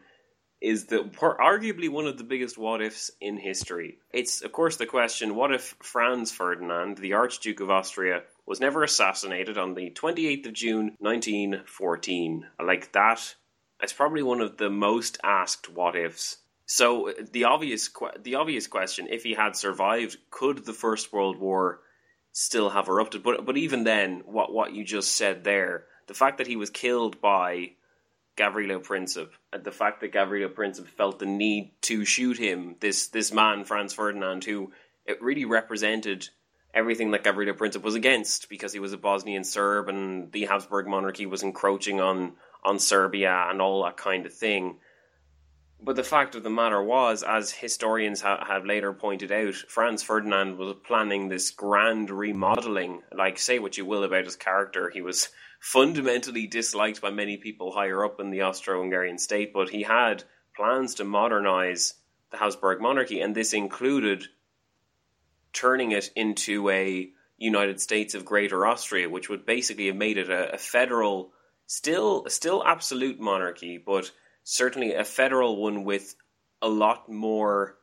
[0.62, 3.98] is the arguably one of the biggest what ifs in history.
[4.14, 8.84] It's of course the question: What if Franz Ferdinand, the Archduke of Austria, was never
[8.84, 12.46] assassinated on the 28th of June 1914.
[12.64, 13.36] Like that,
[13.82, 16.38] it's probably one of the most asked what ifs.
[16.72, 17.90] So uh, the obvious
[18.24, 21.82] the obvious question, if he had survived, could the First World War
[22.32, 23.24] still have erupted?
[23.24, 26.70] But but even then, what what you just said there, the fact that he was
[26.70, 27.74] killed by
[28.38, 33.08] Gavrilo Princip, and the fact that Gavrilo Princip felt the need to shoot him, this
[33.08, 34.72] this man Franz Ferdinand, who
[35.06, 36.30] it really represented
[36.74, 40.88] everything that Gavrilo Princip was against because he was a Bosnian Serb and the Habsburg
[40.88, 42.32] monarchy was encroaching on
[42.64, 44.78] on Serbia and all that kind of thing.
[45.84, 50.04] But the fact of the matter was, as historians ha- have later pointed out, Franz
[50.04, 53.02] Ferdinand was planning this grand remodeling.
[53.12, 55.30] Like, say what you will about his character, he was
[55.60, 60.24] fundamentally disliked by many people higher up in the Austro Hungarian state, but he had
[60.56, 61.96] plans to modernize
[62.30, 64.28] the Habsburg monarchy, and this included
[65.52, 70.30] turning it into a United States of Greater Austria, which would basically have made it
[70.30, 71.34] a, a federal,
[71.66, 74.12] still still absolute monarchy, but
[74.44, 76.16] certainly a federal one with
[76.62, 77.78] a lot more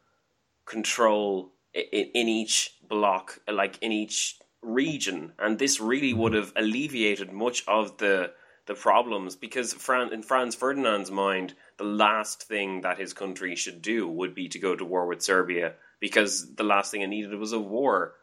[0.66, 7.32] control in, in each block, like in each region, and this really would have alleviated
[7.32, 8.32] much of the
[8.66, 13.80] the problems because Fran- in Franz Ferdinand's mind, the last thing that his country should
[13.80, 17.34] do would be to go to war with Serbia because the last thing it needed
[17.38, 18.14] was a war.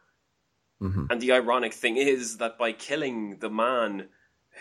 [0.80, 1.06] Mm-hmm.
[1.10, 4.08] And the ironic thing is that by killing the man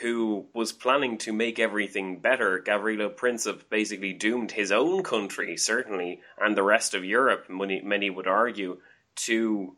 [0.02, 6.22] who was planning to make everything better, Gavrilo Princip basically doomed his own country, certainly,
[6.38, 8.80] and the rest of Europe, many, many would argue,
[9.16, 9.76] to,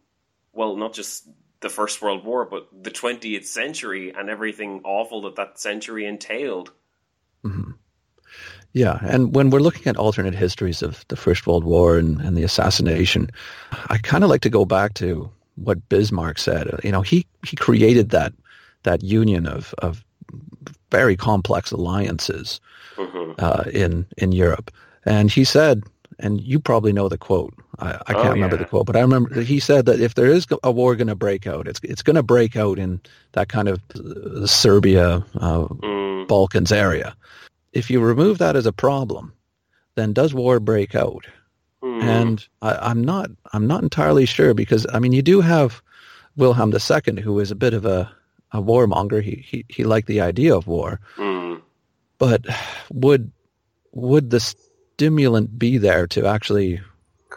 [0.54, 1.28] well, not just
[1.60, 6.72] the First World War, but the 20th century and everything awful that that century entailed.
[7.44, 7.72] Mm-hmm.
[8.74, 12.36] Yeah, and when we're looking at alternate histories of the First World War and, and
[12.36, 13.30] the assassination,
[13.90, 16.80] I kind of like to go back to what Bismarck said.
[16.84, 18.34] You know, he, he created that
[18.84, 20.04] that union of of
[20.92, 22.60] very complex alliances
[22.96, 23.34] mm-hmm.
[23.40, 24.72] uh, in in Europe,
[25.06, 25.84] and he said,
[26.20, 27.54] and you probably know the quote.
[27.80, 28.64] I, I can't Oh, remember yeah.
[28.64, 31.16] the quote, but I remember he said that if there is a war going to
[31.16, 33.00] break out, it's it's going to break out in
[33.34, 37.16] that kind of uh, Serbia, uh, Mm, Balkans area.
[37.74, 39.34] If you remove that as a problem,
[39.96, 41.26] then does war break out?
[41.84, 45.82] mm, And I, I'm not I'm not entirely sure because I mean you do have
[46.36, 48.12] Wilhelm II who is a bit of a,
[48.52, 49.22] a warmonger.
[49.22, 51.62] He, he he liked the idea of war, mm.
[52.18, 52.46] but
[52.92, 53.32] would
[53.92, 56.82] would the stimulant be there to actually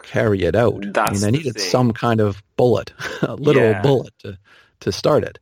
[0.03, 0.97] carry it out?
[0.97, 1.63] I mean, they needed thing.
[1.63, 3.81] some kind of bullet, a literal Yeah.
[3.81, 4.37] bullet to
[4.81, 5.39] to start it.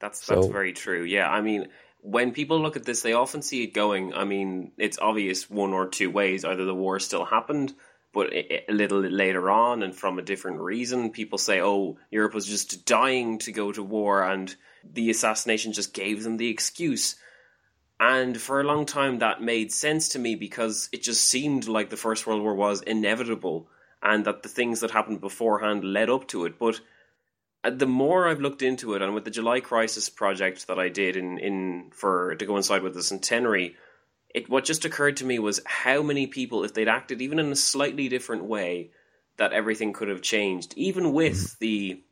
[0.00, 1.02] That's that's So- very true.
[1.04, 1.68] Yeah, I mean,
[2.00, 4.14] when people look at this, they often see it going.
[4.14, 7.74] I mean, it's obvious one or two ways: either the war still happened,
[8.14, 11.10] but a little later on, and from a different reason.
[11.10, 14.54] People say, "Oh, Europe was just dying to go to war, and
[14.84, 17.16] the assassination just gave them the excuse."
[17.98, 21.90] And for a long time, that made sense to me because it just seemed like
[21.90, 23.68] the First World War was inevitable,
[24.02, 26.58] and that the things that happened beforehand led up to it.
[26.58, 26.80] But
[27.62, 30.88] uh, the more I've looked into it, and with the July Crisis project that I
[30.88, 33.76] did in, in for to coincide with the centenary,
[34.34, 37.52] it what just occurred to me was how many people, if they'd acted even in
[37.52, 38.92] a slightly different way,
[39.36, 40.72] that everything could have changed.
[40.76, 42.02] Even with the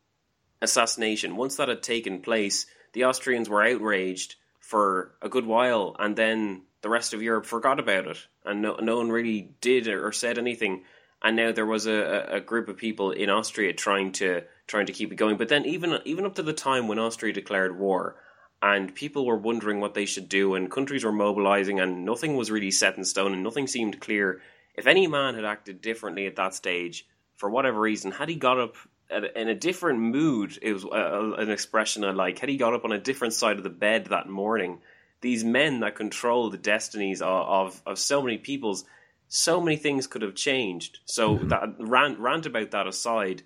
[0.60, 6.16] assassination, once that had taken place, the Austrians were outraged for a good while, and
[6.16, 10.12] then the rest of Europe forgot about it, and no, no one really did or
[10.12, 10.84] said anything.
[11.22, 14.92] And now there was a, a- group of people in Austria trying to trying to
[14.92, 15.36] keep it going.
[15.36, 18.16] But then even even up to the time when Austria declared war,
[18.62, 22.50] and people were wondering what they should do, and countries were mobilizing, and nothing was
[22.50, 24.40] really set in stone, and nothing seemed clear.
[24.74, 27.04] If any man had acted differently at that stage,
[27.34, 28.76] for whatever reason, had he got up
[29.10, 32.38] in a different mood, it was uh, an expression I like.
[32.38, 34.80] Had he got up on a different side of the bed that morning,
[35.20, 38.84] these men that control the destinies of, of, of so many peoples,
[39.28, 41.00] so many things could have changed.
[41.04, 43.42] So that rant, rant about that aside,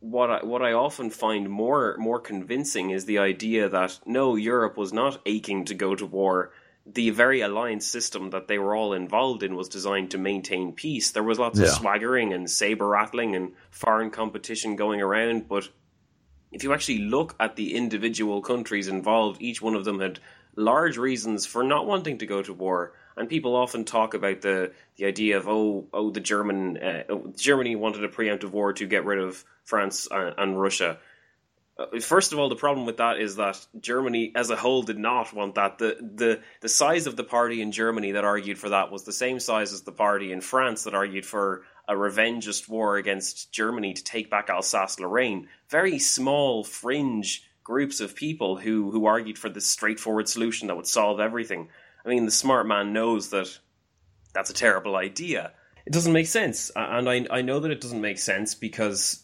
[0.00, 4.76] what I, what I often find more more convincing is the idea that no, Europe
[4.76, 6.52] was not aching to go to war.
[6.84, 11.12] The very alliance system that they were all involved in was designed to maintain peace.
[11.12, 15.68] There was lots of swaggering and saber rattling and foreign competition going around, but
[16.50, 20.20] if you actually look at the individual countries involved, each one of them had
[20.54, 22.92] large reasons for not wanting to go to war.
[23.16, 27.32] And people often talk about the the idea of oh oh the German uh, oh,
[27.36, 30.98] Germany wanted a preemptive war to get rid of France and, and Russia.
[31.92, 34.98] Uh, First of all, the problem with that is that Germany as a whole did
[34.98, 35.78] not want that.
[35.78, 39.12] The, the the size of the party in Germany that argued for that was the
[39.12, 43.94] same size as the party in France that argued for a revengist war against Germany
[43.94, 45.48] to take back Alsace Lorraine.
[45.68, 50.86] Very small fringe groups of people who, who argued for this straightforward solution that would
[50.86, 51.68] solve everything.
[52.04, 53.58] I mean, the smart man knows that
[54.32, 55.52] that's a terrible idea.
[55.84, 59.21] It doesn't make sense, and I I know that it doesn't make sense because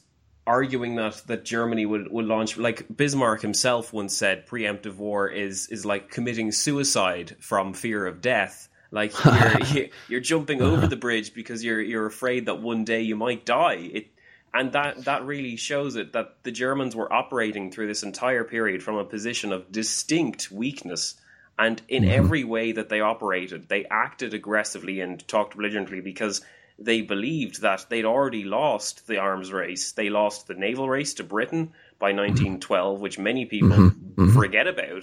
[0.49, 5.69] arguing that that Germany would, would launch like Bismarck himself once said preemptive war is
[5.69, 8.69] is like committing suicide from fear of death.
[8.91, 13.03] Like you're you- you're jumping over the bridge because you're you're afraid that one day
[13.03, 13.91] you might die.
[13.93, 14.07] It
[14.55, 18.83] and that that really shows it that the Germans were operating through this entire period
[18.83, 21.15] from a position of distinct weakness.
[21.59, 22.13] And in mm-hmm.
[22.13, 26.41] every way that they operated, they acted aggressively and talked belligerently because
[26.79, 29.93] they believed that they'd already lost the arms race.
[29.93, 34.23] They lost the naval race to Britain by 1912, which many people mm-hmm.
[34.23, 34.39] Mm-hmm.
[34.39, 35.03] forget about.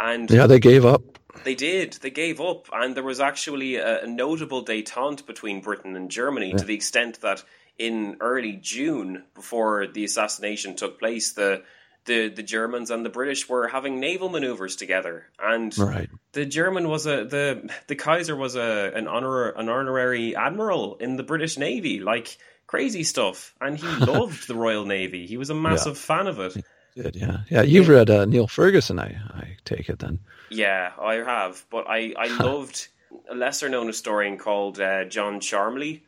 [0.00, 1.02] And Yeah, they gave up.
[1.44, 1.94] they did.
[1.94, 6.52] They gave up, and there was actually a, a notable détente between Britain and Germany
[6.54, 7.44] to the extent that
[7.78, 11.62] in early June, before the assassination took place, the
[12.06, 16.08] the, the Germans and the British were having naval maneuvers together, and Right.
[16.32, 21.16] the German was a the the Kaiser was a an honor an honorary admiral in
[21.16, 22.36] the British Navy, like
[22.66, 25.26] crazy stuff, and he loved the Royal Navy.
[25.26, 26.56] He was a massive fan of it.
[26.96, 27.38] Good, yeah.
[27.50, 30.20] Yeah, you've read uh, Niall Ferguson, I, I take it then.
[30.50, 32.86] Yeah, I have, but I I loved
[33.30, 36.04] a lesser known historian called uh, John Charmley,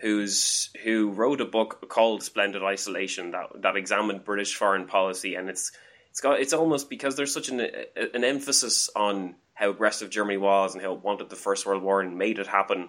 [0.00, 5.48] who's who wrote a book called Splendid Isolation that that examined British foreign policy, and
[5.48, 5.72] it's
[6.10, 10.74] it's got it's almost because there's such an an emphasis on how aggressive Germany was
[10.74, 12.88] and how it wanted the First World War and made it happen.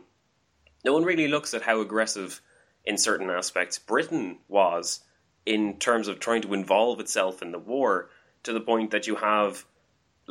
[0.85, 2.41] No one really looks at how aggressive
[2.85, 5.01] in certain aspects Britain was
[5.45, 8.09] in terms of trying to involve itself in the war
[8.43, 9.65] to the point that you have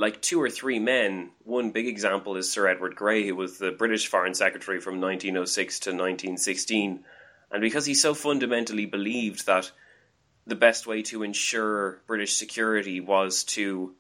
[0.01, 1.31] like two or three men.
[1.45, 5.81] One big example is Sir Edward Grey, who was the British Foreign Secretary from 1906
[5.81, 7.05] to 1916.
[7.53, 9.71] And because he so fundamentally believed that
[10.47, 13.95] the best way to ensure British security was to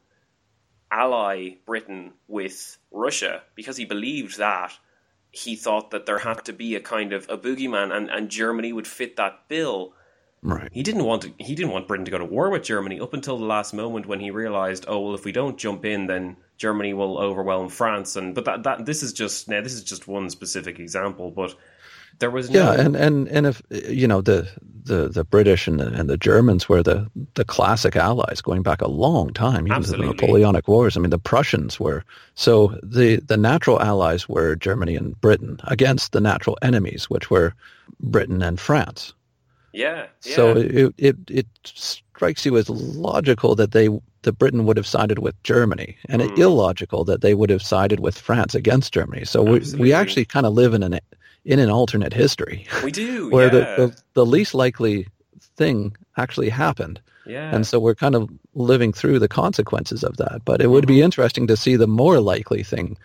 [0.90, 4.72] ally Britain with Russia, because he believed that,
[5.30, 8.72] he thought that there had to be a kind of a boogeyman, and, and Germany
[8.72, 9.92] would fit that bill.
[10.42, 10.70] Right.
[10.72, 13.12] He didn't want to, he didn't want Britain to go to war with Germany up
[13.12, 16.36] until the last moment when he realized, oh well, if we don't jump in, then
[16.56, 18.16] Germany will overwhelm France.
[18.16, 21.54] And but that that this is just now this is just one specific example, but
[22.20, 22.58] there was no...
[22.58, 24.48] yeah, and, and and if you know the
[24.84, 28.80] the, the British and the, and the Germans were the, the classic allies going back
[28.80, 30.06] a long time, even Absolutely.
[30.06, 30.96] the Napoleonic Wars.
[30.96, 32.02] I mean, the Prussians were
[32.34, 37.54] so the the natural allies were Germany and Britain against the natural enemies, which were
[38.00, 39.12] Britain and France.
[39.72, 40.34] Yeah, yeah.
[40.36, 43.88] So it, it it strikes you as logical that they
[44.22, 46.38] that Britain would have sided with Germany, and Mm.
[46.38, 49.24] illogical that they would have sided with France against Germany.
[49.24, 49.80] So we Absolutely.
[49.80, 50.98] we actually kind of live in an
[51.44, 53.50] in an alternate history we do, where yeah.
[53.76, 55.06] the, the the least likely
[55.56, 57.00] thing actually happened.
[57.26, 57.54] yeah.
[57.54, 60.42] And so we're kind of living through the consequences of that.
[60.44, 60.94] But it would Mm-hmm.
[60.96, 62.96] be interesting to see the more likely thing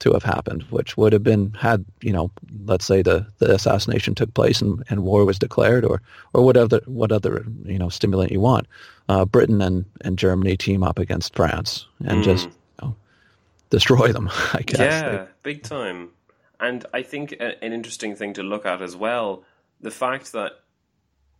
[0.00, 2.30] to have happened, which would have been had, you know,
[2.64, 6.80] let's say the, the assassination took place and, and war was declared or, or whatever,
[6.86, 8.66] what other, you know, stimulant you want.
[9.08, 12.52] Uh, Britain and, and Germany team up against France and just, you
[12.88, 12.96] know,
[13.70, 14.78] destroy them, I guess.
[14.78, 16.10] Yeah, big time.
[16.60, 19.44] And I think a, an interesting thing to look at as well,
[19.80, 20.60] the fact that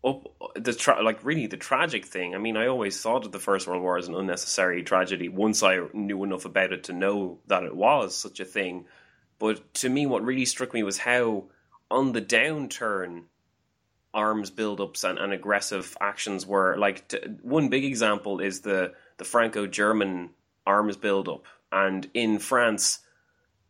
[0.04, 2.34] up the tra- like really the tragic thing.
[2.34, 5.62] I mean, I always thought of the First World War as an unnecessary tragedy once
[5.62, 8.86] I knew enough about it to know that it was such a thing.
[9.38, 11.44] But to me, what really struck me was how
[11.90, 13.24] on the downturn
[14.12, 19.24] arms buildups and, and aggressive actions were like t- one big example is the the
[19.24, 20.30] Franco-German
[20.66, 23.00] arms buildup and in France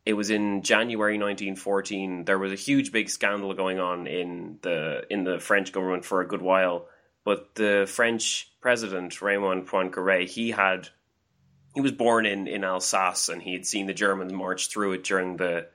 [0.05, 5.03] it was in January 1914 there was a huge big scandal going on in the
[5.09, 6.87] in the French government for a good while
[7.23, 10.89] but the French president Raymond Poincaré he had
[11.75, 15.03] he was born in in Alsace and he had seen the Germans march through it
[15.03, 15.67] during the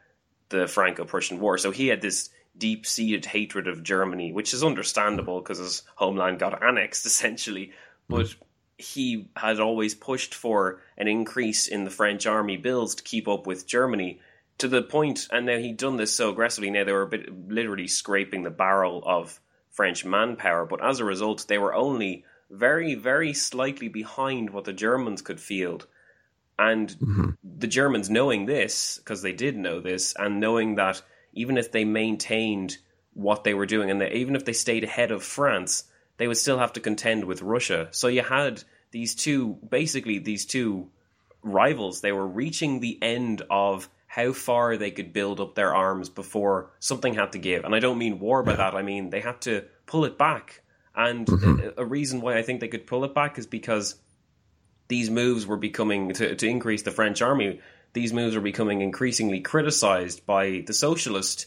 [0.49, 1.59] the Franco-Prussian War.
[1.59, 6.63] So he had this deep-seated hatred of Germany which is understandable because his homeland got
[6.63, 7.73] annexed essentially.
[8.09, 8.35] But
[8.81, 13.47] he had always pushed for an increase in the French army bills to keep up
[13.47, 14.21] with Germany
[14.59, 16.71] to the point, and now he'd done this so aggressively.
[16.71, 21.05] Now they were a bit, literally scraping the barrel of French manpower, but as a
[21.05, 25.87] result, they were only very, very slightly behind what the Germans could field.
[26.59, 27.31] And mm-hmm.
[27.43, 31.01] the Germans, knowing this, because they did know this, and knowing that
[31.33, 32.77] even if they maintained
[33.15, 35.85] what they were doing, and that even if they stayed ahead of France,
[36.21, 37.89] they would still have to contend with Russia.
[37.93, 40.91] So you had these two, basically these two
[41.43, 42.03] rivals.
[42.03, 46.73] They were reaching the end of how far they could build up their arms before
[46.79, 47.65] something had to give.
[47.65, 48.75] And I don't mean war by that.
[48.75, 50.61] I mean they had to pull it back.
[50.95, 53.95] And a, a reason why I think they could pull it back is because
[54.89, 57.61] these moves were becoming to, to increase the French army.
[57.95, 61.47] These moves were becoming increasingly criticized by the socialist,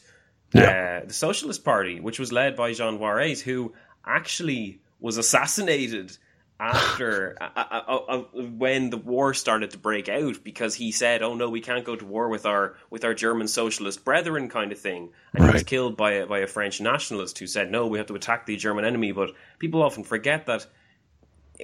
[0.56, 3.74] uh, the Socialist Party, which was led by Jean Jaurès, who
[4.06, 6.18] actually was assassinated
[6.60, 11.36] after uh, uh, uh, when the war started to break out because he said, "Oh
[11.36, 14.80] no, we can't go to war with our with our German socialist brethren," kind of
[14.80, 17.98] thing, and he was killed by a, by a French nationalist who said, "No, we
[17.98, 20.66] have to attack the German enemy." But people often forget that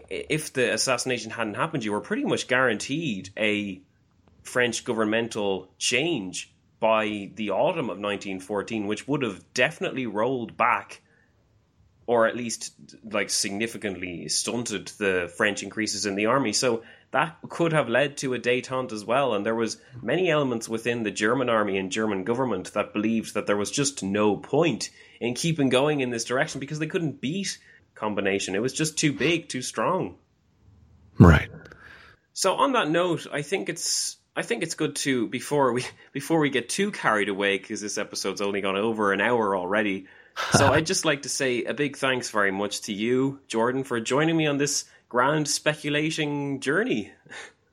[0.10, 3.82] if the assassination hadn't happened, you were pretty much guaranteed a
[4.44, 11.02] French governmental change by the autumn of 1914, which would have definitely rolled back
[12.10, 16.52] or at least like significantly stunted the French increases in the army.
[16.54, 16.82] So
[17.12, 19.36] that could have led to a détente as well.
[19.36, 23.46] And there was many elements within the German army and German government that believed that
[23.46, 24.90] there was just no point
[25.20, 27.60] in keeping going in this direction because they couldn't beat
[27.94, 28.56] combination.
[28.56, 30.16] It was just too big, too strong.
[31.20, 31.52] Right.
[32.34, 36.40] So on that note, I think it's I think it's good to before we before
[36.40, 40.08] we get too carried away because this episode's only gone over an hour already.
[40.52, 44.00] So I'd just like to say a big thanks very much to you, Jordan, for
[44.00, 47.12] joining me on this grand speculating journey.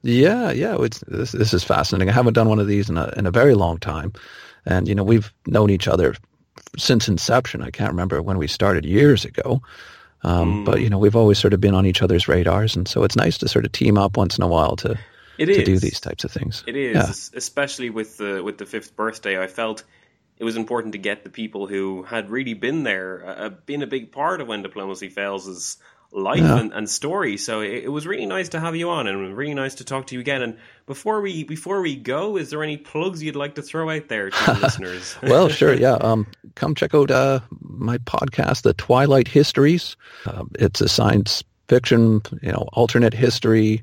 [0.03, 0.77] Yeah, yeah.
[0.81, 2.09] It's, this this is fascinating.
[2.09, 4.13] I haven't done one of these in a in a very long time,
[4.65, 6.15] and you know we've known each other
[6.79, 7.63] since inception.
[7.63, 9.63] I can't remember when we started years ago,
[10.23, 13.03] um, but you know we've always sort of been on each other's radars, and so
[13.05, 14.99] it's nice to sort of team up once in a while to
[15.39, 16.63] It to do these types of things.
[16.67, 17.39] It is, Yeah.
[17.39, 19.43] especially with the with the fifth birthday.
[19.43, 19.83] I felt
[20.39, 23.87] it was important to get the people who had really been there, uh, been a
[23.87, 25.77] big part of when diplomacy fails' as
[26.13, 26.59] life Yeah.
[26.59, 27.37] and, and story.
[27.37, 30.07] So it, it was really nice to have you on, and really nice to talk
[30.09, 30.41] to you again.
[30.43, 30.57] And
[30.87, 34.31] before we before we go, is there any plugs you'd like to throw out there
[34.31, 35.17] to the listeners?
[35.23, 35.95] well, sure, yeah.
[35.95, 39.97] Um, come check out uh, my podcast, The Twilight Histories.
[40.27, 43.83] Um, it's a science fiction, you know, alternate history,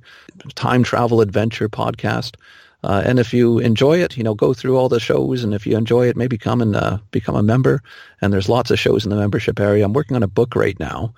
[0.56, 2.36] time travel adventure podcast.
[2.84, 5.66] Uh, and if you enjoy it, you know, go through all the shows, and if
[5.66, 7.82] you enjoy it, maybe come and uh, become a member.
[8.22, 9.86] And there's lots of shows in the membership area.
[9.86, 11.14] I'm working on a book right now,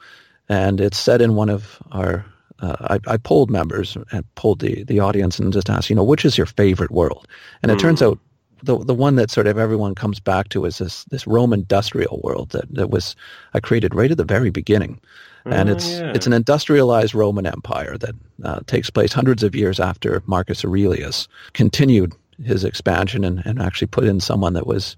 [0.48, 2.26] and it's set in one of our.
[2.60, 6.06] Uh, I, I polled members and polled the the audience and just asked, you know,
[6.06, 7.28] which is your favorite world?
[7.62, 7.82] And it mm.
[7.82, 8.18] turns out
[8.64, 12.22] the the one that sort of everyone comes back to is this this Roman industrial
[12.24, 13.16] world that that was
[13.54, 15.02] I created right at the very beginning
[15.46, 16.12] and oh, it's yeah.
[16.14, 21.28] it's an industrialized Roman Empire that uh, takes place hundreds of years after Marcus Aurelius
[21.54, 24.98] continued his expansion and, and actually put in someone that was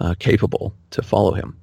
[0.00, 1.56] uh, capable to follow him.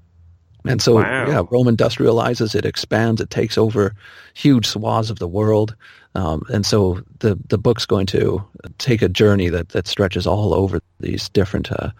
[0.65, 1.27] And so, wow.
[1.27, 3.95] yeah, Rome industrializes, it expands, it takes over
[4.34, 5.75] huge swaths of the world.
[6.15, 8.43] Um, and so the, the book's going to
[8.77, 11.91] take a journey that, that stretches all over these different uh,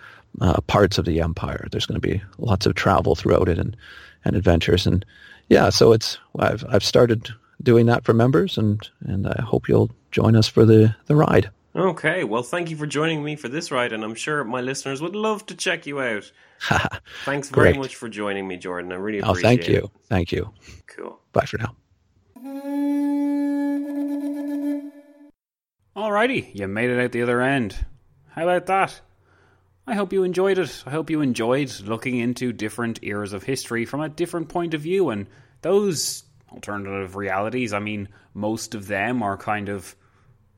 [0.42, 1.68] uh, parts of the empire.
[1.72, 3.78] There's going to be lots of travel throughout it and,
[4.26, 4.86] and adventures.
[4.86, 5.06] And
[5.50, 7.30] yeah, so it's I've I've started
[7.62, 11.50] doing that for members, and and I hope you'll join us for the the ride.
[11.76, 15.02] Okay, well, thank you for joining me for this ride, and I'm sure my listeners
[15.02, 16.32] would love to check you out.
[17.26, 18.92] Thanks very much for joining me, Jordan.
[18.92, 19.84] I really oh, appreciate it.
[19.84, 20.52] Oh, thank you, it.
[20.54, 20.84] thank you.
[20.88, 21.20] Cool.
[21.32, 21.76] Bye for now.
[25.96, 27.86] Alrighty, you made it out the other end.
[28.30, 29.02] How about that?
[29.90, 30.84] I hope you enjoyed it.
[30.86, 34.82] I hope you enjoyed looking into different eras of history from a different point of
[34.82, 35.10] view.
[35.10, 35.26] And
[35.64, 39.96] those alternative realities, I mean, most of them are kind of,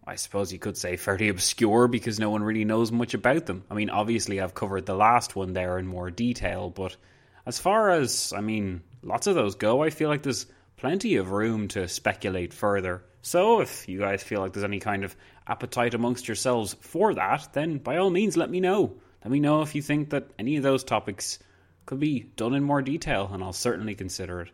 [0.06, 3.64] I suppose you could say, fairly obscure because no one really knows much about them.
[3.72, 6.98] I mean, obviously, I've covered the last one there in more detail, but
[7.46, 11.32] as far as, I mean, lots of those go, I feel like there's plenty of
[11.32, 13.02] room to speculate further.
[13.22, 15.16] So, if you guys feel like there's any kind of
[15.48, 18.98] appetite amongst yourselves for that, then by all means let me know.
[19.24, 21.40] Let me know if you think that any of those topics
[21.86, 24.50] could be done in more detail, and I'll certainly consider it.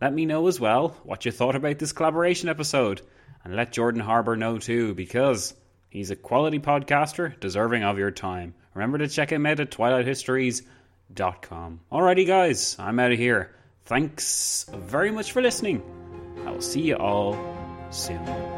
[0.00, 3.02] Let me know as well what you thought about this collaboration episode,
[3.44, 5.54] and let Jordan Harbour know too, because
[5.88, 8.54] he's a quality podcaster deserving of your time.
[8.74, 11.80] Remember to check him out at twilighthistories.com.
[11.90, 13.54] Alrighty, guys, I'm out of here.
[13.86, 15.82] Thanks very much for listening.
[16.46, 17.36] I will see you all
[17.90, 18.57] soon.